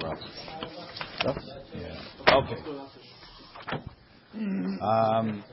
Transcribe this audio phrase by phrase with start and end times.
[0.00, 0.14] Yeah.
[2.34, 2.56] Okay.
[4.80, 5.44] Um,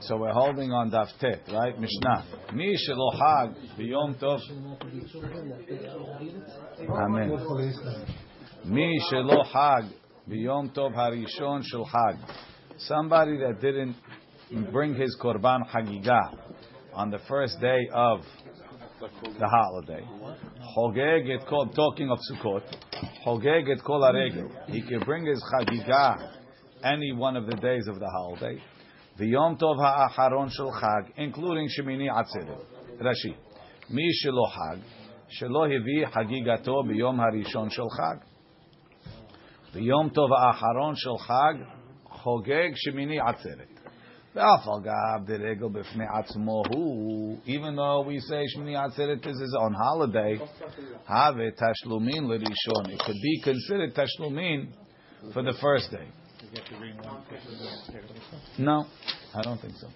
[0.00, 1.78] so we're holding on Daf Tet, right?
[1.78, 2.24] Mishnah.
[2.54, 4.40] Mi shelo hag biyom tov.
[6.90, 7.30] Amen.
[8.64, 9.84] Mi shelo hag
[10.28, 12.16] biyom tov harishon shel hag.
[12.78, 13.96] Somebody that didn't
[14.72, 16.38] bring his korban hagigah
[16.94, 18.20] on the first day of
[19.00, 20.04] the holiday.
[20.76, 22.62] Hogeg et kol, talking of Sukkot.
[23.24, 24.50] Hogeg et kol haregel.
[24.66, 26.38] He can bring his chagigah
[26.82, 28.60] any one of the days of the holiday.
[29.18, 32.64] V'yom tov ha'acharon shel chag, including Shemini Atzeret.
[33.00, 33.36] Rashi.
[33.90, 34.80] Mi shelo hag,
[35.40, 38.22] shelo hevi hagigato b'yom harishon shel chag.
[39.74, 41.64] V'yom tov ha'acharon shel chag,
[42.24, 43.81] chogeg Shemini Atzeret.
[47.44, 50.38] Even though we say Shmini Atzeret is on holiday.
[52.90, 54.68] It could be considered tashlumin
[55.34, 56.06] for the first day.
[58.58, 58.86] No,
[59.34, 59.88] I don't think so.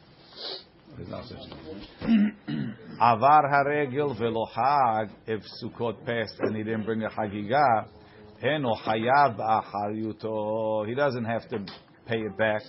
[3.00, 3.94] Avar hag.
[5.26, 7.86] If Sukkot passed and he didn't bring a hagigah.
[10.86, 11.58] He doesn't have to
[12.06, 12.60] pay it back.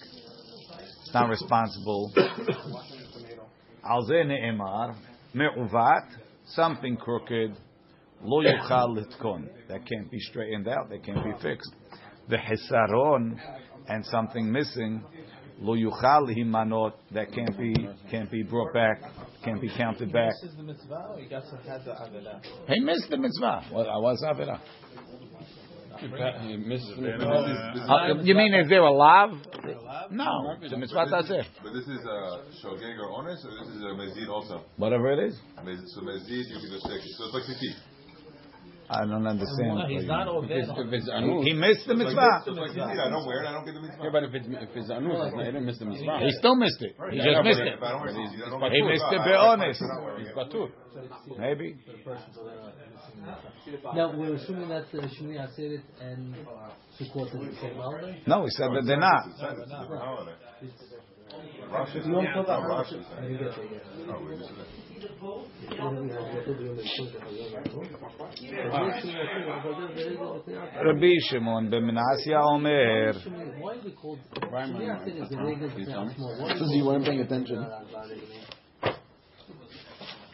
[1.08, 2.12] It's not responsible.
[3.90, 4.94] Al ne'emar
[5.34, 6.06] me'uvat
[6.48, 7.56] something crooked
[8.22, 11.74] lo yuchal litkon that can't be straightened out, that can't be fixed.
[12.28, 13.40] The hisaron
[13.88, 15.02] and something missing
[15.62, 17.74] lo yuchal himanot that can't be
[18.12, 19.00] can't be brought back,
[19.46, 20.34] can't be counted back.
[22.68, 23.64] He missed the mitzvah.
[23.72, 24.60] What was avera?
[25.98, 26.03] Uh,
[28.22, 29.31] you mean is there a lav?
[30.12, 31.44] No, the mitzvah taseh.
[31.64, 34.62] But this is a shogeg or honest, or this is a mezid also?
[34.78, 35.36] Whatever it is.
[35.94, 37.16] So mezid, you can just take it.
[37.17, 37.73] So it's like fifty.
[38.90, 39.76] I don't understand.
[39.76, 40.64] No, he's not over there.
[40.64, 42.44] If it's anus, He missed the mitzvah.
[42.48, 42.72] like.
[42.78, 43.48] I don't wear it.
[43.48, 44.04] I don't get the mitzvah.
[44.04, 46.20] yeah, but if it's if it's anus, it's he didn't miss the mitzvah.
[46.24, 46.96] He still missed it.
[47.12, 47.76] He just missed it.
[47.76, 49.82] If I don't wear it, I don't He missed it be honest.
[49.82, 50.72] I'm not wearing He's it.
[51.38, 51.76] Maybe.
[53.94, 56.36] Now we're assuming that uh, Shmini Atzeret and
[57.00, 58.22] Sukkot is the same holiday.
[58.26, 59.28] No, he said that they're not.
[59.28, 60.32] It's a holiday.
[62.08, 62.48] Yom Tov
[65.76, 66.10] Tell me?
[76.16, 76.48] small.
[76.48, 77.66] Because you weren't paying attention.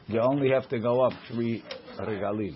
[0.08, 1.64] You only have to go up three
[2.00, 2.56] regalim.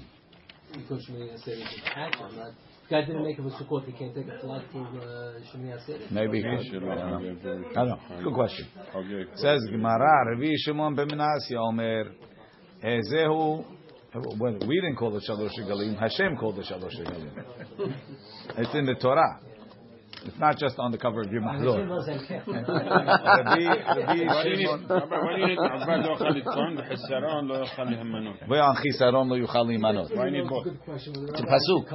[2.90, 3.06] Because Shmini Atzeret is attached.
[3.06, 3.06] I'm.
[3.06, 3.86] Guy didn't make it for Sukkot.
[3.86, 6.12] He can't take a flight for uh, Shmini Atzeret.
[6.12, 6.42] Maybe.
[6.42, 7.36] he He should I don't know.
[7.42, 8.24] very- I don't know.
[8.24, 8.68] Good question.
[8.96, 9.26] Okay.
[9.36, 12.12] Says Gemara, Rabbi Shimon ben Menasya Omer.
[12.84, 13.66] Ezehu.
[14.40, 15.98] Well, we didn't call it Shalosh Regalim.
[16.00, 17.94] Hashem called it Shalosh Regalim.
[18.58, 19.42] It's in the Torah.
[20.26, 21.88] It's not just on the cover of your mahalor.
[28.50, 30.10] We're on chisaron lo yuchal imanot.
[30.10, 31.92] It's a pasuk.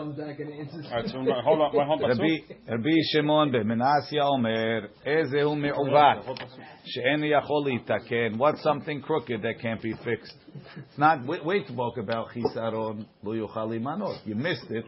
[2.69, 6.23] Rabbi Shimon ben-Menasya Omer, Ezehu me'uvat,
[6.85, 8.39] she'eni yachol litaken.
[8.39, 10.37] What's something crooked that can't be fixed?
[10.77, 14.25] It's not, we, to talk about chisaron lo yuchal imanot.
[14.25, 14.85] You missed it.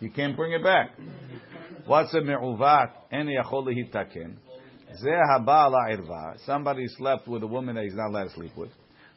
[0.00, 0.90] You can't bring it back.
[1.86, 2.90] What's a me'uvat?
[3.10, 4.34] En yachol lehitaken.
[5.02, 8.70] Zeh haba la somebody slept with a woman that he's not allowed to sleep with.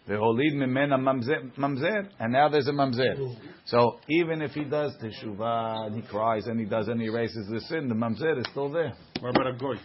[0.07, 2.09] Ve'olid mimena mamzer.
[2.19, 3.35] And now there's a mamzer.
[3.65, 7.47] So even if he does teshuvah and he cries and he does and he erases
[7.51, 8.93] the sin, the mamzer is still there.
[9.19, 9.75] What about a goy?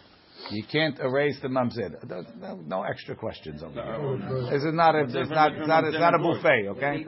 [0.50, 1.90] You can't erase the mamzer.
[2.38, 4.50] No, no extra questions over here.
[4.50, 7.04] This is not a, it's not, it's not, it's not a buffet, okay?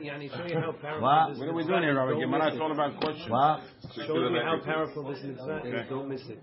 [0.99, 1.39] What?
[1.39, 2.21] What are we doing here, Rabbi?
[2.21, 3.31] Gemara, it's all about questions.
[3.31, 3.61] What?
[3.95, 5.89] Show me how powerful this mitzvah is.
[5.89, 6.43] Don't miss it.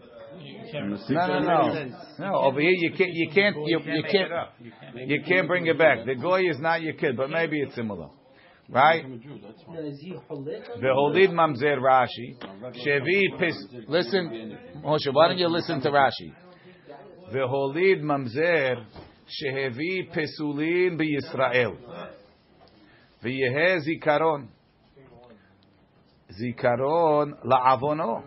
[1.09, 1.97] No, no, no.
[2.19, 4.31] No, over here you can't, you can't, you, you can't,
[5.09, 6.05] you can't bring it back.
[6.05, 8.09] The goy is not your kid, but maybe it's similar.
[8.67, 9.07] Right?
[9.07, 10.81] Now, is he cholek?
[10.81, 12.35] Veholid mamzer Rashi.
[12.85, 13.55] Shevi pis.
[13.87, 16.33] Listen, Moshe, why don't you listen to Rashi?
[17.33, 18.85] Veholid mamzer
[19.27, 21.75] shehevi pesulin biyisrael.
[23.23, 24.47] V'yehe zikaron.
[26.39, 28.23] Zikaron la'avono.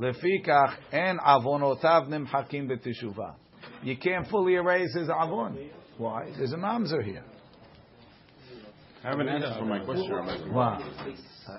[0.00, 3.34] Lefikach en avonotav nimhakim b'teshuva.
[3.82, 5.70] You can't fully erase his avon.
[5.98, 6.30] Why?
[6.36, 7.24] There's a mamzer here.
[9.04, 10.52] I have an answer for my question.
[10.52, 10.78] Wow.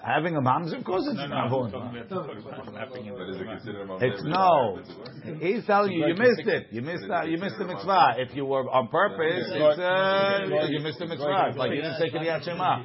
[0.03, 1.71] Having a mamzer, of course it's an avon.
[1.71, 4.03] But is it considered a mamzer?
[4.03, 4.79] It's no.
[5.39, 6.67] He's telling you you missed it.
[6.71, 7.29] You missed that.
[7.29, 8.15] You missed the mitzvah.
[8.17, 11.47] If you were on purpose, it's uh, you missed the mitzvah.
[11.49, 12.83] It's like you didn't say Kriyat Shema.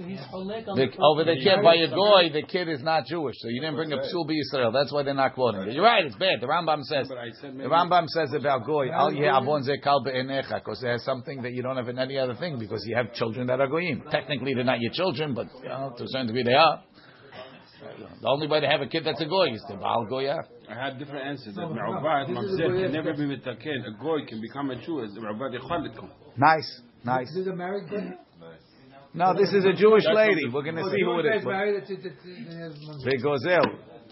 [0.00, 2.82] So he's cholek on The, the over the kid by a goy, the kid is
[2.82, 4.72] not Jewish, so you didn't bring a psul Israel.
[4.72, 5.74] That's why they're not quoting it.
[5.74, 6.40] You're right, it's bad.
[6.40, 7.06] The Rambam says.
[7.06, 10.80] But I said The Rambam says about goy, al yeh avon ze kal be'enecha, because
[10.80, 13.60] there's something that you don't have in any other thing, because you have children that
[13.60, 14.02] are goyim.
[14.10, 16.82] Technically, they're not your children, but you know, to a certain degree, they are.
[18.22, 20.38] The only way to have a kid that's a goy is to baal goya.
[20.70, 21.56] I had different answers.
[21.56, 23.84] That Me'uvat, Mamzer can never be mitaken.
[23.86, 26.08] A goy can become a Jew as Me'uvat Yechalikum.
[26.38, 27.26] Nice, nice.
[27.28, 28.16] This is a married guy?
[29.12, 30.48] No, this is a Jewish lady.
[30.52, 31.44] We're going to see who it is.
[31.44, 33.64] married, it's, it's, it's, They gozel.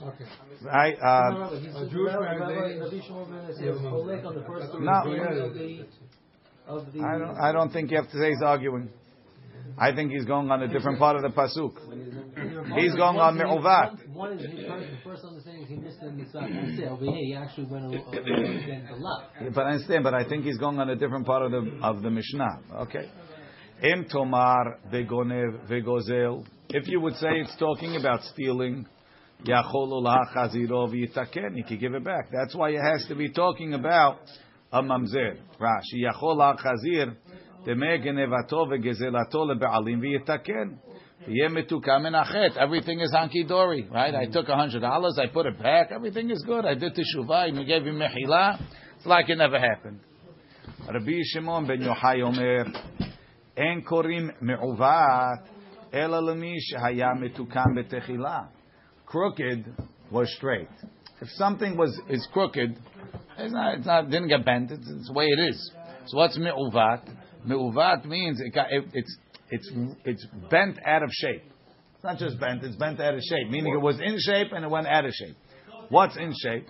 [0.03, 0.25] okay.
[0.65, 0.97] Right?
[1.01, 3.01] Uh, A Jewish married lady.
[3.09, 4.93] cholek on the first two No.
[4.93, 5.87] of the
[6.67, 7.01] of the.
[7.01, 7.37] I don't.
[7.41, 8.91] I don't think you have to say he's arguing.
[9.81, 11.75] I think he's going on a different part of the pasuk.
[12.77, 14.09] He's going on me'uvat.
[14.13, 17.85] One is his first, the first understanding he missed the over here, he actually went
[17.85, 19.55] a little against the left.
[19.55, 20.03] But I understand.
[20.05, 22.59] But I think he's going on a different part of the of the Mishnah.
[22.83, 23.09] Okay.
[23.83, 26.45] Im tomar vegozel.
[26.71, 28.87] If you would say it's talking about stealing,
[29.45, 30.03] yachol
[30.35, 31.55] chaziro v'yitaken.
[31.55, 32.29] He could give it back.
[32.33, 34.19] That's why it has to be talking about
[34.73, 35.39] a mamzer.
[35.61, 36.05] Rashi.
[42.61, 44.15] Everything is hanky dory, right?
[44.15, 45.91] I took a hundred dollars, I put it back.
[45.93, 46.65] Everything is good.
[46.65, 47.31] I did teshuvah.
[47.31, 48.61] I gave him mechila.
[48.97, 50.01] It's like it never happened.
[50.93, 52.67] Rabbi Shimon ben Yochai Omer,
[53.58, 55.40] אין קוראים מעוות,
[55.94, 58.42] אלא למי שהיה מתוקן בתחילה.
[59.08, 59.70] Crooked
[60.12, 60.70] was straight.
[61.22, 62.72] If something was is crooked,
[63.38, 64.72] it's not, it's not didn't get bent.
[64.72, 65.72] It's, it's the way it is.
[66.08, 67.04] So what's me'uvat?
[67.46, 69.18] Me'uvat means it got, it, it's
[69.50, 69.72] it's
[70.04, 71.44] it's bent out of shape.
[71.96, 73.50] It's not just bent; it's bent out of shape.
[73.50, 75.38] Meaning it was in shape and it went out of shape.
[75.90, 76.68] What's in shape?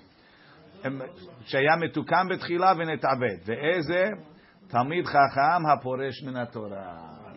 [1.46, 3.38] שהיה מתוקן בתחילה ונתעבד.
[3.46, 4.04] ואיזה?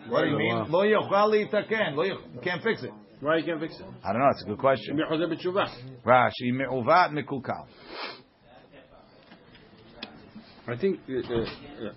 [0.08, 0.56] what do you mean?
[0.56, 0.64] Uh,
[2.42, 2.92] can't fix it.
[3.20, 3.86] Why you can't fix it?
[4.04, 4.28] I don't know.
[4.30, 4.96] It's a good question.
[10.66, 11.92] I think uh, uh,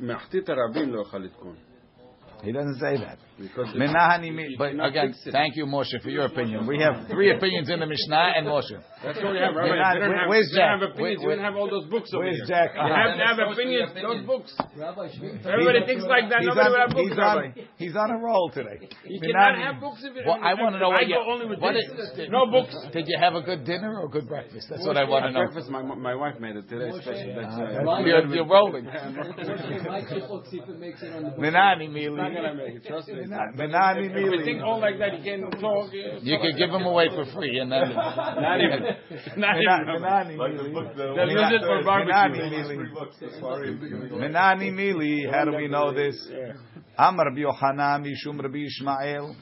[2.43, 3.17] He doesn't say that.
[3.37, 6.65] Because it- Menahani, you mi- but again, thank you, Moshe, for your opinion.
[6.67, 8.71] We have three opinions in the Mishnah and Moshe.
[9.03, 9.69] That's all we have, Rabbi.
[9.69, 10.69] We're not- If we have, where's if we Jack?
[10.71, 12.45] have opinions, we Where- don't have all those books over where's here.
[12.47, 12.75] Jack?
[12.75, 13.51] You have to have Uh-huh.
[13.51, 14.55] opinions, those books.
[14.77, 15.45] Rabbi Shmita.
[15.51, 16.39] Everybody thinks like that.
[16.39, 18.79] He's Nobody will on, have books, he's, on, he's on a roll today.
[19.03, 21.27] You cannot Menahani- have books if you Well, I want to know what you, go
[21.29, 21.75] only with what
[22.31, 22.73] No books.
[22.93, 24.69] Did you have a good dinner or a good breakfast?
[24.69, 25.43] That's what I want to know.
[25.51, 27.35] Breakfast, my, my wife made it today, special.
[27.35, 28.05] That's, uh, Right.
[28.07, 28.85] You're, you're rolling.
[28.85, 31.39] Mike just looks see if it makes it on the book.
[31.39, 32.33] Menani It's Mili.
[32.33, 33.24] gonna make it, trust me.
[33.29, 34.63] Menani If you think Mili.
[34.65, 35.91] all like that, you can't talk.
[35.93, 37.89] You could give them away for free and then.
[37.95, 38.79] Not even.
[39.37, 40.01] Not even.
[40.01, 40.73] Menani Like the Mili.
[40.73, 42.39] book, the They'll use it for Menani.
[42.39, 42.75] Mili.
[42.75, 44.11] Three books, the Sfarim.
[44.11, 45.31] Menani Mili.
[45.31, 46.15] How do we know this?
[46.31, 46.53] Yeah.
[46.97, 49.35] Amar Rabbi Yochanan Mishum Rabbi Ishmael.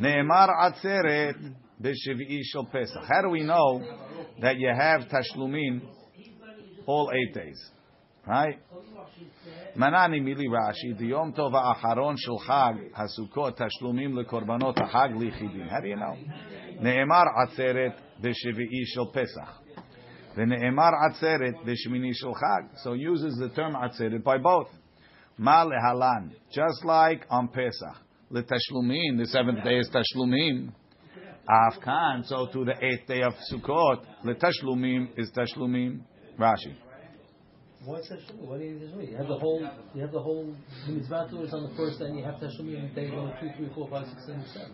[0.00, 1.34] Ne'emar Atzeret
[1.82, 3.02] B'Shiv'i Shel Pesach.
[3.08, 3.82] How do we know
[4.40, 5.82] that you have Tashlumin
[6.86, 7.58] all eight days?
[8.26, 8.58] Right?
[9.77, 15.69] Manani Mili Rashi, the Yom Tov Acharon Shel Chag Hasukot Tashlumim LeKorbanot HaChag Lichidim.
[15.69, 16.15] How do you know?
[16.81, 19.65] Ne'emar Atzeret B'Shiv'i Shel Pesach.
[20.37, 22.77] ונאמר עצרת בשמיני של חג.
[22.83, 24.69] So it uses the term עצרת by both.
[25.39, 26.29] מה להלן?
[26.51, 28.01] Just like on Pesach.
[28.31, 30.69] לתשלומים, the seventh day is תשלומים.
[31.45, 35.99] אף כאן, so to the eighth day of Sukkot, לתשלומים is תשלומים.
[36.39, 36.73] Rashi.
[37.90, 38.46] What's Tashumi?
[38.46, 39.10] What is Tashumi?
[39.10, 40.54] You have the whole, you have the whole,
[40.86, 43.32] the mitzvah Torah is on the first day, and you have Tashumi on day one,
[43.40, 44.72] two, three, four, five, six, seven, seven.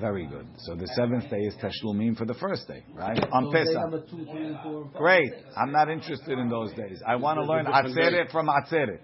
[0.00, 0.46] Very good.
[0.60, 3.18] So the seventh day is Tashlumim for the first day, right?
[3.30, 3.74] On So day Pesach.
[3.74, 5.28] number two, three, four, and five, Great.
[5.30, 5.54] six.
[5.54, 7.02] I'm not interested in those days.
[7.06, 8.02] I want to It's a learn different day.
[8.02, 9.00] Atzeret from Atzeret.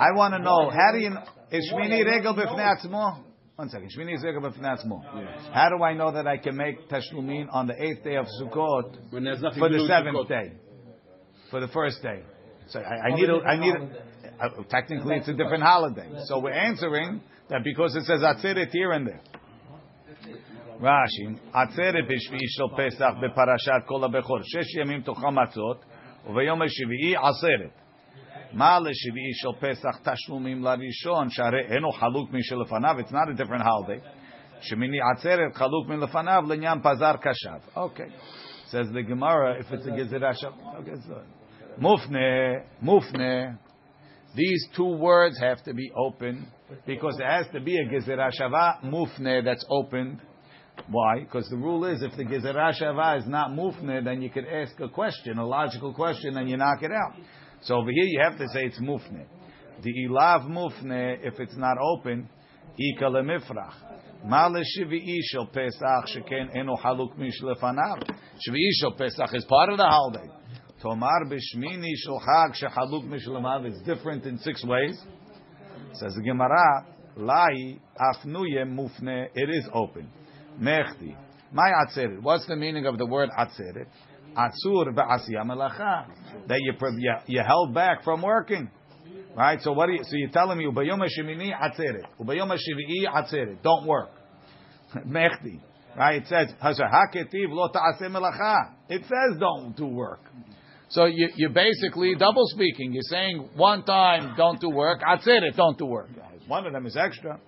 [0.00, 3.24] I want to know, how do you, know, is Shmini Regel b'fnei atzmo?
[3.56, 3.90] One second.
[3.94, 5.52] Shmini is Regel b'fnei atzmo.
[5.52, 9.12] How do I know that I can make Tashlumin on the eighth day of Sukkot
[9.12, 10.52] When there's nothing for the seventh day?
[11.51, 12.23] For the first day.
[12.69, 16.09] So I, I need a, I need a, uh, technically it's a different holiday.
[16.25, 19.21] So we're answering that because it says Atzeret here and there.
[20.81, 25.85] רש"י, עצרת בשביעי של פסח בפרשת כל הבכור, שש ימים תאכל מצות,
[26.29, 27.71] וביום השביעי עצרת.
[28.53, 34.07] מה לשביעי של פסח תשלומים לראשון, שהרי אינו חלוק משלפניו, it's not a different holiday.
[34.61, 37.75] שמיני עצרת חלוק מלפניו לעניין פזר קשב.
[37.75, 38.09] אוקיי.
[38.71, 41.15] says the Gemara, if it's a גזירה שם, okay, so.
[41.80, 43.58] Mufne, mufne.
[44.34, 46.46] These two words have to be open
[46.86, 50.20] because there has to be a gezerah shava mufne that's opened.
[50.88, 51.20] Why?
[51.20, 54.78] Because the rule is if the gezerah shava is not mufne, then you could ask
[54.80, 57.14] a question, a logical question, and you knock it out.
[57.62, 59.26] So over here you have to say it's mufne.
[59.82, 62.28] The ilav mufne if it's not open,
[62.78, 63.74] ika lemifrach.
[64.24, 65.18] Ma leshvi'i
[65.52, 68.02] Pesach sheken eno haluk mish lefanav.
[68.96, 70.30] Pesach is part of the holiday.
[70.82, 73.64] Tomar b'shmini shulchag shehaluk mishlemav.
[73.66, 75.00] It's different in six ways.
[75.92, 76.86] Says the Gemara,
[77.16, 79.28] lai afnuye mufne.
[79.32, 80.08] It is open.
[80.60, 81.14] Mechti.
[81.52, 82.20] My atzeret.
[82.20, 83.86] What's the meaning of the word atzeret?
[84.36, 86.06] Atzur ve'asiya melacha.
[86.48, 88.68] That you, you, you held back from working.
[89.36, 89.60] Right?
[89.62, 89.88] So what?
[89.88, 92.06] Are you, so you're telling me ubayom hashemini atzeret.
[92.20, 93.62] Ubayom hashivi'i atzeret.
[93.62, 94.10] Don't work.
[95.06, 95.60] Mechti.
[95.96, 96.22] Right?
[96.22, 96.48] It says,
[98.88, 100.20] It says don't do work.
[100.92, 102.92] So you, you're basically double speaking.
[102.92, 106.10] You're saying one time don't do work, atzeret don't do work.
[106.46, 107.40] One of them is extra,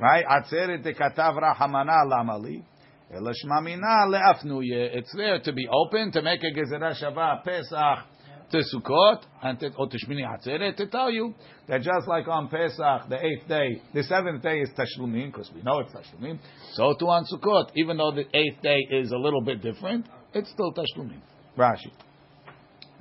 [0.00, 0.24] right?
[0.24, 2.64] Atzeret dekatav rahamana lamali.
[3.10, 8.04] It's there to be open to make a gezerah shava pesach
[8.50, 11.34] to Sukkot and to, oh, or to Shmini Atzeret to tell you
[11.68, 15.60] that just like on Pesach, the eighth day, the seventh day is Tashlumin because we
[15.62, 16.38] know it's Tashlumin.
[16.72, 20.50] So too on Sukkot, even though the eighth day is a little bit different, it's
[20.50, 21.20] still Tashlumin.
[21.58, 21.90] Rashi.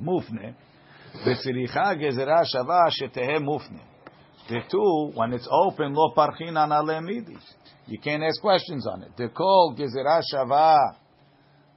[0.02, 0.56] Mufne.
[1.26, 3.82] V'tziricha gezerah shava shetehe mufne.
[4.50, 7.44] The two, when it's open, lo parchinan ale midis.
[7.88, 9.12] You can't ask questions on it.
[9.18, 10.78] The call gezerah shava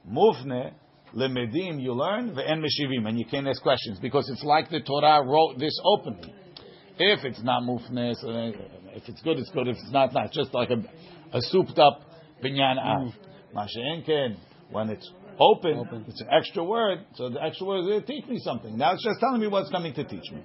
[0.09, 0.73] mufne
[1.15, 5.25] lemedim you learn ve'en meshivim and you can't ask questions because it's like the Torah
[5.25, 6.33] wrote this openly.
[6.97, 8.29] If it's not mufne, so
[8.93, 9.67] if it's good, it's good.
[9.67, 12.01] If it's not, not just like a, a souped up
[12.43, 13.13] binyan av.
[13.55, 14.37] Masha'enken mm.
[14.71, 15.09] when it's
[15.41, 16.99] open, open, it's an extra word.
[17.15, 18.77] So the extra word is going to teach me something.
[18.77, 20.43] Now it's just telling me what's coming to teach me.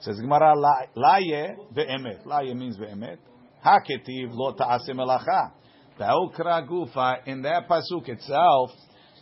[0.00, 2.26] Says Gemara, laye ve'emet.
[2.26, 3.18] Laye means ve'emet.
[3.64, 5.52] Haketiv lo ta'aseh melacha.
[5.98, 8.70] Be'okra gufa, in that pasuk itself,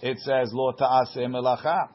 [0.00, 1.88] it says lo ta'aseh melacha.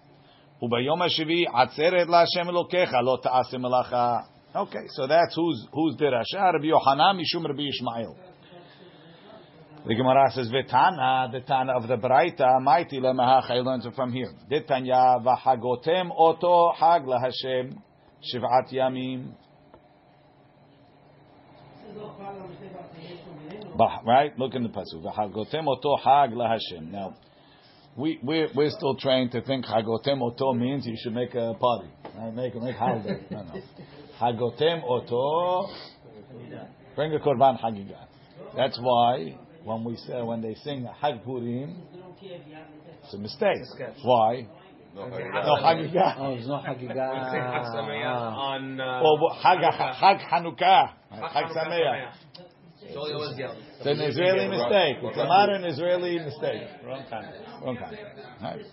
[0.61, 4.27] Ubayom hashivi atzeret la'Hashem elokecha lo ta'aseh melacha.
[4.55, 6.53] Okay, so that's who's who's the dirasha.
[6.53, 8.15] Rabbi Yohanan mishum Rabbi Yishmael.
[9.85, 13.51] The Gemara says Vetana, the Tana of the Braita, mighty lemahach.
[13.51, 14.31] I learned it from here.
[14.49, 17.81] Ditanya v'hagotem oto hag laHashem
[18.33, 19.33] shiv'at yamim.
[24.05, 24.39] Right?
[24.39, 25.03] Look in the pasuk.
[25.03, 26.89] V'hagotem oto hag laHashem.
[26.89, 27.17] Now,
[27.97, 31.89] we we're, we're still trained to think hagotem oto means you should make a party,
[32.17, 32.33] right?
[32.33, 33.21] Make make holiday.
[33.29, 33.61] No, no.
[34.17, 35.69] Hagotem oto,
[36.95, 38.05] bring a korban hagigah.
[38.55, 41.77] That's why when we say when they sing Hag Purim,
[43.03, 43.57] it's a mistake.
[44.03, 44.47] Why?
[44.95, 46.15] No, Hagigah.
[46.19, 46.95] Oh, there's no Hagigah.
[48.37, 48.79] on.
[48.79, 50.93] Uh, Or Hag Hag Hanukkah.
[51.09, 52.11] Hag Sameach.
[52.93, 53.55] so they always yell.
[53.79, 54.97] It's an Israeli mistake.
[55.01, 56.61] It's a modern Israeli mistake.
[56.85, 57.25] Wrong kind.
[57.63, 57.97] Wrong kind.
[58.41, 58.65] Right.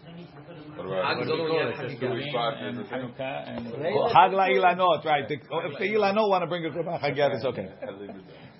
[0.76, 2.32] What about Hag is only yell Jewish Hagigah.
[2.32, 2.92] part is the same?
[2.92, 3.66] Hanukkah and
[4.12, 5.24] Hag la Ilanot, right?
[5.30, 5.40] If
[5.78, 7.68] the Ilanot want to bring a korban Hagigah, it's okay.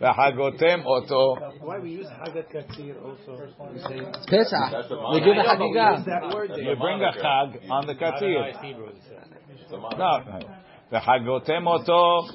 [0.01, 1.37] V'hagotem oto.
[1.61, 3.37] Why we use Hagat Katsir also?
[3.75, 4.91] It's Pesach.
[5.13, 6.57] We do the Hagigah.
[6.57, 8.53] You bring a Chag on the Katsir.
[9.71, 10.41] No.
[10.91, 12.33] V'hagotem oto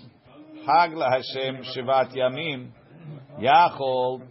[0.67, 2.69] Chag laHashem Shivat Yamim
[3.39, 4.21] Yachol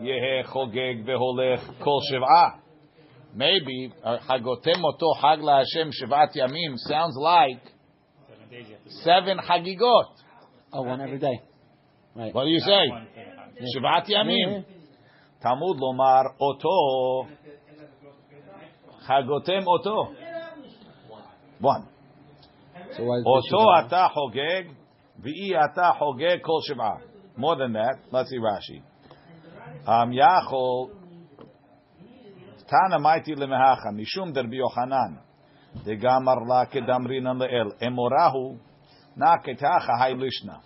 [0.00, 2.58] Yehe Chogeg Veholech Kol Shiv'ah.
[3.34, 7.62] Maybe uh, Hagotem oto Chag laHashem Shivat Yamim sounds like
[9.02, 10.14] seven Hagigot.
[10.74, 11.40] Oh, one every day.
[12.15, 12.33] Right.
[12.33, 12.85] What do you say?
[13.75, 14.49] שבעת ימים.
[15.39, 16.69] תלמוד לומר אותו
[18.99, 20.11] חגותם אותו.
[21.61, 21.83] One.
[22.91, 24.63] So why is אותו אתה חוגג,
[25.19, 26.97] ואי אתה חוגג כל שבעה.
[27.37, 28.81] More than that, let's see Rashi.
[29.87, 30.89] Um, יכול,
[32.57, 35.13] תנא מייטי למהכה, משום דרבי יוחנן,
[35.83, 38.55] דגמר לה כדמרינן לאל, אמורהו,
[39.17, 40.57] נא כתכה היי לישנה.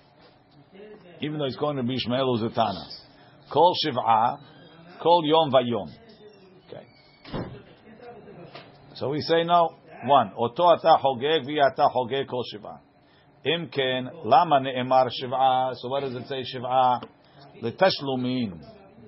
[1.26, 2.86] Even though he's calling Rabbi Ishmael who's a Tana.
[3.50, 4.36] כל שבעה,
[5.00, 5.88] כל יום ויום.
[6.68, 6.86] Okay.
[8.96, 9.82] So we say no.
[10.04, 12.78] One, אותו אתה חוגג ואי אתה חוגג כל שבעה.
[13.46, 15.70] אם כן, למה נאמר שבעה?
[15.72, 16.98] So what does it say שבעה?
[17.62, 18.52] לתשלומים,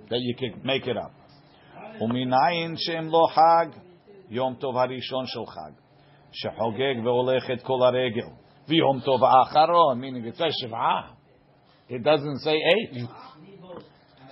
[0.07, 1.23] that you can make it up.
[2.01, 3.79] ומנין שהם לא חג?
[4.29, 5.71] יום טוב הראשון של חג,
[6.31, 8.27] שחוגג והולך את כל הרגל.
[8.67, 11.16] ויום טוב האחרון, meaning it says שבעה.
[11.88, 13.08] It doesn't say eight.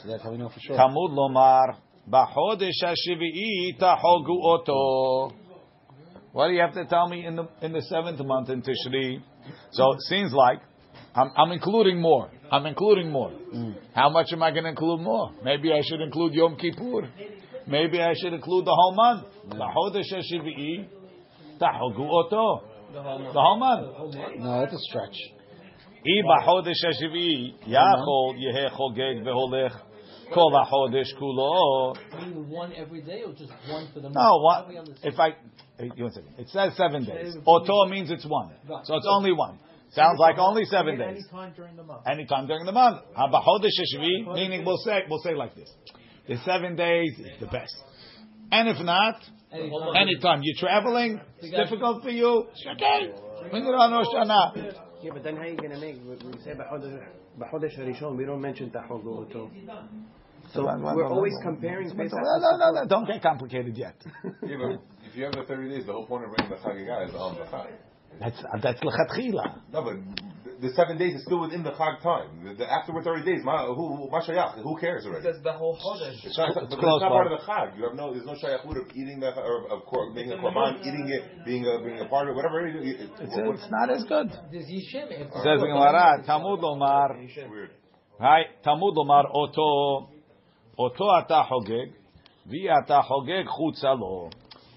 [0.03, 0.77] So that's how we know for sure.
[0.77, 1.77] Tamud lomar
[2.09, 5.35] b'chodesh hashivii tahogu oto.
[6.33, 9.23] What do you have to tell me in the in the seventh month in Tishri?
[9.71, 10.61] So it seems like
[11.15, 12.31] I'm, I'm including more.
[12.53, 13.31] I'm including more.
[13.31, 13.75] Mm.
[13.95, 15.33] How much am I going to include more?
[15.43, 17.09] Maybe I should include Yom Kippur.
[17.67, 19.27] Maybe I should include the whole month.
[19.49, 20.11] B'chodesh.
[21.59, 23.87] The whole month.
[24.39, 25.17] No, that's a stretch.
[26.06, 29.82] אי בחודש השביעי יכול יהא חוגג והולך
[30.34, 31.94] כל החודש כולו.
[31.94, 34.16] Meaning one every day or just one for the month?
[34.16, 35.14] No, How what, do we understand?
[35.14, 35.30] if I,
[35.78, 37.36] hey, you want to say, it says seven days.
[37.46, 38.50] Oto means it's one.
[38.84, 39.60] So it's only one.
[39.92, 41.18] Sounds like only seven days.
[41.20, 42.04] Anytime during the month.
[42.08, 42.98] Anytime during the month.
[43.20, 45.70] Habachodesh Shvi, meaning we'll say we'll say like this:
[46.30, 47.76] the seven days is the best,
[48.54, 49.16] and if not,
[49.52, 49.96] Anytime.
[50.04, 52.48] anytime you're traveling, it's difficult for you.
[52.52, 53.12] it's Okay,
[53.52, 54.85] bring it on Rosh Hashanah.
[55.03, 55.97] Yeah, but then how are you gonna make?
[55.97, 57.03] We we say b'chodesh
[57.39, 58.17] b'chodesh harishon.
[58.17, 59.51] We don't mention tahog oto.
[60.55, 62.13] So we're always comparing Pesach.
[62.13, 63.97] No, no, no, no, don't get complicated yet.
[64.43, 67.09] Yeah, but if you have the 30 days, the whole point of bringing the Chagiga
[67.09, 67.73] is on the Chag.
[68.21, 69.61] That's uh, that's lechatchila.
[69.73, 69.95] No, but
[70.45, 72.45] the, the seven days is still within the Chag time.
[72.45, 75.27] The, the, after 30 days, ma, who, who, ma shayach, who cares already?
[75.27, 76.25] Because the whole Chodesh.
[76.25, 77.77] It's not, It's but close, it's not part of the chag.
[77.77, 80.81] You have no, there's no shayachut of eating the, or of kor, being a korban,
[80.81, 82.67] eating it, uh, being a, being a part of it, whatever.
[82.67, 84.31] It, it, It's, what- it's not as good.
[84.51, 85.13] There's Yishem.
[85.13, 87.71] If Says in Gemara, Talmud Lomar, what's weird.
[88.19, 90.09] Hi, Talmud Lomar, Oto,
[90.79, 91.93] Oto ata hogeg,
[92.47, 94.31] vi ata hogeg chutza lo.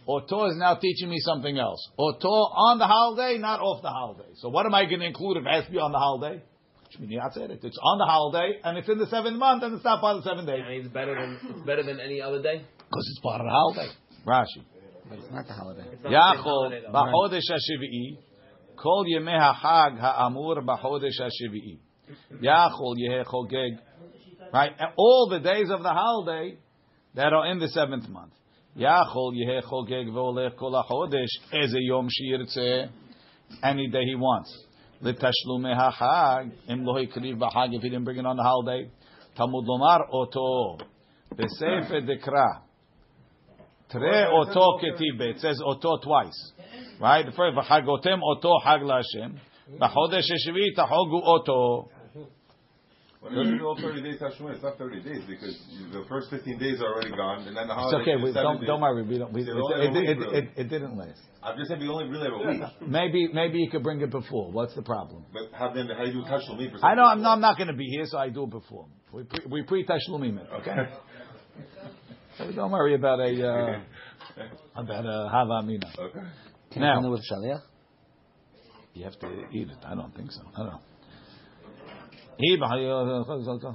[0.10, 1.88] Oto is now teaching me something else.
[2.00, 4.34] Oto on the holiday, not off the holiday.
[4.38, 6.42] So what am I going to include if it has to be on the holiday?
[6.98, 7.64] Shmini Atzeret.
[7.64, 10.24] It's on the holiday, and it's in the seventh month, and it's not part of
[10.24, 10.58] the seventh day.
[10.58, 12.66] And it's better than it's better than any other day.
[12.80, 13.94] Because it's part of the holiday.
[14.26, 14.66] Rashi.
[15.08, 15.86] But it's not the holiday.
[15.94, 18.18] It's not the same Yachol holiday, b'chodesh hashvi'i
[18.82, 21.78] kol yemei hachag ha'amur b'chodesh hashvi'i
[22.42, 23.78] Yachol yeheh chogeg
[24.52, 26.58] right all the days of the holiday
[27.14, 28.34] that are in the seventh month
[28.80, 30.14] Yachol yeheh chogeg
[30.58, 32.90] kol hachodesh eze yom shirtzeh
[33.64, 34.52] any day he wants
[35.02, 38.90] l'tashlumei hachag im lo hikriv b'chag if he didn't bring it on the holiday
[39.36, 40.78] Talmud lomar oto
[41.36, 42.70] b'sefer dekra
[43.92, 45.32] Tre oto ketibe.
[45.32, 46.52] It says oto twice.
[47.02, 47.26] Right?
[47.26, 49.40] The first, v'chagotem oto hag la'Hashem.
[49.80, 51.90] B'chodesh hashvi tahogu oto.
[53.22, 55.54] When you do all 30 days Tashlumin, it's not 30 days because
[55.92, 58.14] the first 15 days are already gone, and then the It's holiday.
[58.14, 58.24] okay.
[58.24, 58.68] We, don't, days.
[58.68, 59.04] don't worry.
[59.04, 60.38] We don't, we, They it, only have a it, week, it, really.
[60.38, 61.20] it, it didn't last.
[61.44, 62.72] I'm just saying we only really have a week.
[62.88, 64.52] Maybe, maybe you could bring it before.
[64.54, 65.26] What's the problem?
[65.34, 67.42] But how then how do you do Tashlumin for I know I'm, something no, I'm
[67.42, 68.86] not going to be here, so I do it before.
[69.12, 70.48] We pre, we pre tashlumim it.
[70.62, 70.76] Okay.
[72.38, 73.82] So don't worry about a uh,
[74.82, 75.92] about a hava mina.
[76.00, 76.20] Okay.
[76.72, 77.64] Can Now- I with shaliach?
[78.94, 79.78] You have to eat it.
[79.86, 80.42] I don't think so.
[80.56, 80.80] I don't know.
[82.40, 83.74] He- uh, uh, uh,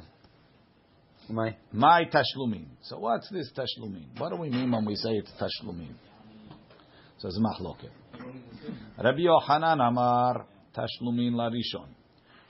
[1.28, 2.64] My My tashlumin.
[2.82, 4.18] So what's this tashlumin?
[4.18, 5.92] What do we mean when we say it's tashlumin?
[7.18, 7.90] So it's machloket.
[9.02, 11.88] Rabbi Yochanan Amar tashlumin larishon.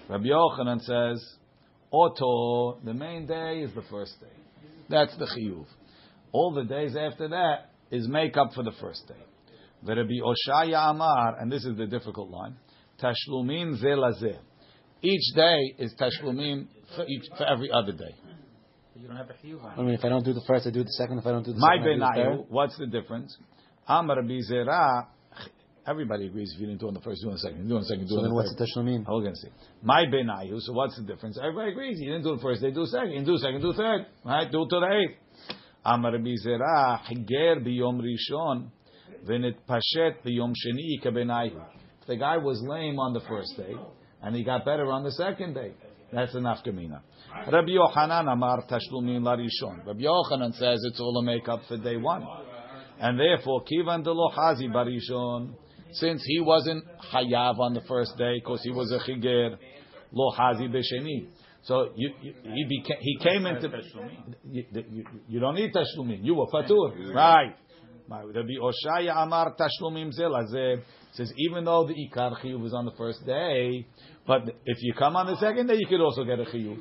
[0.09, 1.21] Rabbi Yochanan says,
[1.93, 4.37] Oto, the main day is the first day.
[4.89, 5.67] That's the chiyuv.
[6.31, 9.15] All the days after that is make up for the first day.
[9.83, 12.55] Rabbi Oshaya Amar, and this is the difficult line,
[13.03, 14.39] tashlumin ze lazeh.
[15.05, 18.15] Each day is tashlumin for, each, for every other day.
[18.97, 20.83] You don't have a chiyuv I mean, if I don't do the first, I do
[20.83, 21.19] the second.
[21.19, 22.47] If I don't do the My second, I do the benayu, third.
[22.49, 23.37] what's the difference?
[23.87, 25.07] Amar Bizera,
[25.87, 27.69] everybody agrees if you didn't do it on the first, do it on the second,
[27.69, 28.67] do it on the second, do it So on then what's third.
[28.67, 29.05] the tashlumin?
[29.05, 29.57] Hold on a second.
[29.83, 31.39] My benayu, so what's the difference?
[31.39, 31.99] Everybody agrees.
[32.01, 33.11] You didn't do the first, they do the second.
[33.11, 34.07] You didn't do the second, do the third.
[34.25, 34.51] Right?
[34.51, 35.19] Do it to the eighth.
[35.85, 38.71] Amar Bizera, Higer biyom rishon,
[39.29, 41.61] v'nit pashet biyom sheni kabenayu.
[42.01, 43.75] If the guy was lame on the first day,
[44.25, 45.73] and he got better on the second day,
[46.13, 47.01] that's an afkamina.
[47.51, 49.85] Rabbi Yochanan Amar Tashlumin Larishon.
[49.87, 52.27] Rabbi Yochanan says it's all a makeup for day one.
[53.01, 55.55] And therefore, Kivan de Lohazi Barishon,
[55.93, 59.57] since he wasn't Hayav on the first day, because he was a Chiger,
[60.13, 61.29] Lohazi Besheni.
[61.65, 63.69] So you, you, he, became, he came into.
[64.45, 66.21] You, you, you don't need Tashlumin.
[66.23, 67.15] You were Fatur.
[67.15, 67.55] Right.
[68.09, 70.83] Rabbi Oshaya Amar Tashlumim Zelazeh
[71.13, 73.87] says even though the Ikar Chiyuv was on the first day,
[74.27, 76.79] but if you come on the second day, you could also get a Chiyuv.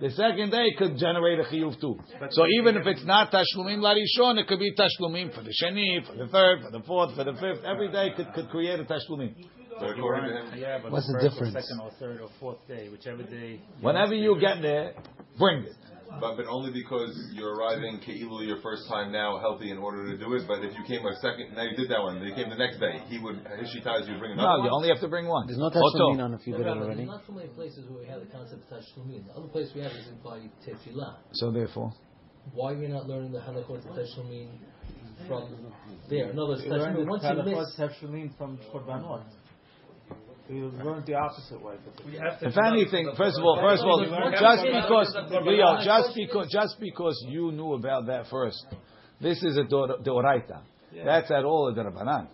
[0.00, 1.96] The second day could generate a chiyuv too.
[2.30, 6.16] So even if it's not tashlumin larishon, it could be tashlumin for the sheni, for
[6.16, 7.64] the third, for the fourth, for the fifth.
[7.64, 9.32] Every day could, could create a tashlumin.
[9.78, 11.54] So according to him, Yeah, but What's the first difference?
[11.54, 13.60] second or third or fourth day, whichever day.
[13.80, 14.94] Whenever you get there,
[15.38, 15.76] bring it.
[16.20, 20.18] But, but only because you're arriving Keilu your first time now healthy in order to
[20.18, 20.44] do it.
[20.46, 22.56] But if you came a second, now you did that one, then you came the
[22.56, 24.64] next day, he would his shita is you bring another No, one.
[24.64, 25.46] you only have to bring one.
[25.46, 27.04] There's no tashlumin on if you did it no, no, already.
[27.04, 29.26] Not so many places where we have the concept of Tashlumin.
[29.26, 31.16] The other place we have is in by Tefillah.
[31.32, 31.92] So therefore,
[32.54, 34.48] Why are we not learning the halachot of Tashlumin
[35.28, 35.72] from
[36.10, 36.30] there?
[36.30, 39.24] In other words, the Tashlumin, once you miss, Talachot Tefshalim from Korbanot.
[40.48, 41.74] We learned the opposite way.
[42.42, 47.24] if anything, first of all, first of all, just because Leo, just because just because
[47.28, 48.64] you knew about that first,
[49.20, 50.60] this is a dor- deoraita.
[51.04, 52.28] That's at all a derabanan.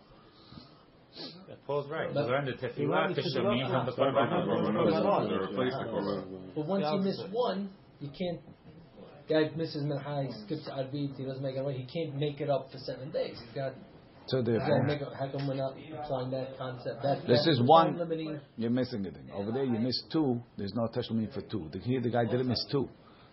[1.66, 2.08] Paul's right.
[2.14, 5.50] But- We the tefillah, He teshumim, and the They korbanot.
[5.50, 6.54] replace the korban.
[6.54, 8.40] But once you miss one, you can't.
[9.28, 11.76] Guy misses mincha, he skips arvit, he doesn't make it right.
[11.76, 13.38] He can't make it up for seven days.
[13.38, 13.74] He's got.
[14.28, 17.02] So He's to therefore, make how come we're not applying that concept?
[17.02, 18.38] That, This is one- limiting.
[18.56, 19.30] you're missing a thing.
[19.32, 20.40] Over there, you missed two.
[20.56, 21.68] There's no teshlumin for two.
[21.72, 22.88] The- Here, the guy didn't miss two.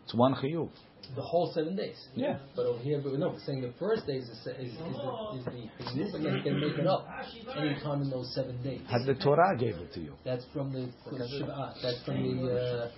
[0.05, 0.69] It's one chiyuv.
[1.15, 1.97] The whole seven days.
[2.15, 2.39] Yeah.
[2.55, 4.81] But over here, but no, we're saying the first day is the, is, is the,
[5.37, 7.07] is the chiyuv, and he can make it up
[7.57, 8.81] any time in those seven days.
[8.89, 10.13] Had the Torah gave it to you.
[10.23, 11.81] That's from the, from the Shabbat.
[11.81, 12.53] That's from the.
[12.53, 12.89] Uh,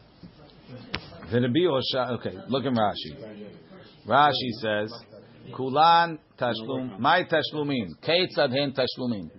[1.29, 3.51] Okay, look at Rashi.
[4.07, 4.91] Rashi says,
[5.55, 9.29] "Kulan tashlum, my tashlumim, keitzad hen tashlumim."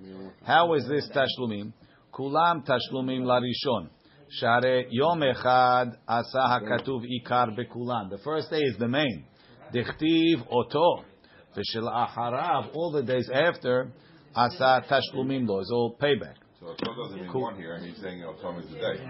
[0.44, 1.72] How is this tashlumim?
[2.12, 3.90] Kulam tashlumim larishon.
[4.30, 8.10] Share yom echad asa hakatuv ikar bekulan.
[8.10, 9.24] The first day is the main.
[9.74, 11.04] Dichtiv oto.
[11.54, 13.92] V'shel acharav, all the days after,
[14.34, 15.60] asa tashlumim lo.
[15.60, 16.34] It's all payback.
[16.60, 17.42] So if doesn't mean Cool.
[17.42, 19.06] one here, and he's saying El Tom is the day.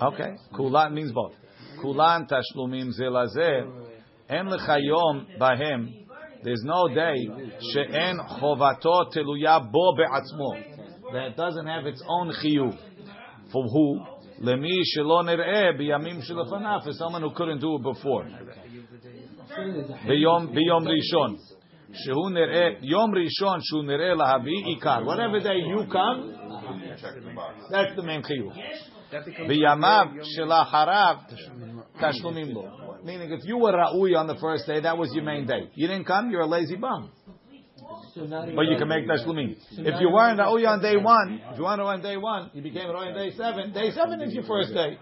[0.00, 0.36] Okay.
[0.54, 1.32] Kulan means both.
[1.80, 3.88] Kulan tashlumim zelazeh.
[4.28, 6.01] En lechayom bahem.
[6.44, 7.28] There's no day
[7.72, 11.12] she'en chovato teluya bo be'atzmo.
[11.12, 12.76] That doesn't have its own chiyuv.
[13.52, 14.00] For who?
[14.42, 16.84] Lemi shelo nir'eh biyamim shelafanav.
[16.84, 18.26] For someone who couldn't do it before.
[20.06, 21.38] Biyom biyom rishon.
[24.16, 25.04] Lahavi ikar.
[25.04, 26.34] Whatever day you come,
[27.70, 28.22] that's the main
[29.12, 29.48] chiyuv.
[29.48, 31.16] Biyamav shelacharav
[32.00, 33.04] tashlumim.
[33.04, 35.70] Meaning, if you were ra'ui on the first day, that was your main day.
[35.74, 37.10] You didn't come, you're a lazy bum.
[38.14, 39.56] So But you can make tashlumim.
[39.72, 42.62] If you weren't ra'ui on day one, if you weren't ra'ui on day one, you
[42.62, 43.72] became ra'ui on day seven.
[43.72, 44.98] Day seven is your first day.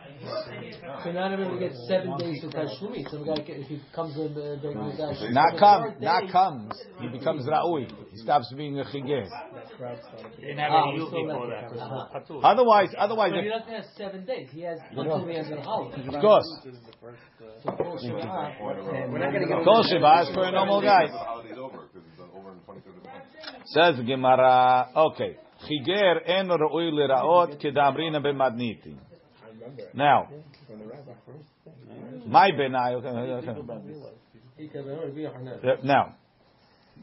[1.02, 3.08] So not everyone gets seven days for Tashlumi.
[3.10, 6.72] Some guy, if he comes with the regular guy, Not come, not comes.
[7.00, 7.90] He becomes ra'ui.
[8.12, 9.26] He stops being a chigeh.
[10.40, 11.72] They didn't have Ah, any we youth still before like that.
[11.72, 11.80] it.
[11.80, 12.38] Uh-huh.
[12.44, 14.48] Otherwise, otherwise, But he doesn't have seven days.
[14.52, 16.06] He has until the end of the holiday.
[16.06, 16.46] of course.
[17.64, 18.60] Kol Shabbat,
[19.10, 21.06] We're not going to get Kol Shiva is for a normal guy.
[23.66, 25.36] Says Gemara, okay.
[25.66, 28.96] Chiger en ra'ui lira'ot kedamrina b'madniti.
[29.94, 30.28] Now,
[32.26, 33.12] my benai, okay,
[35.84, 36.16] Now,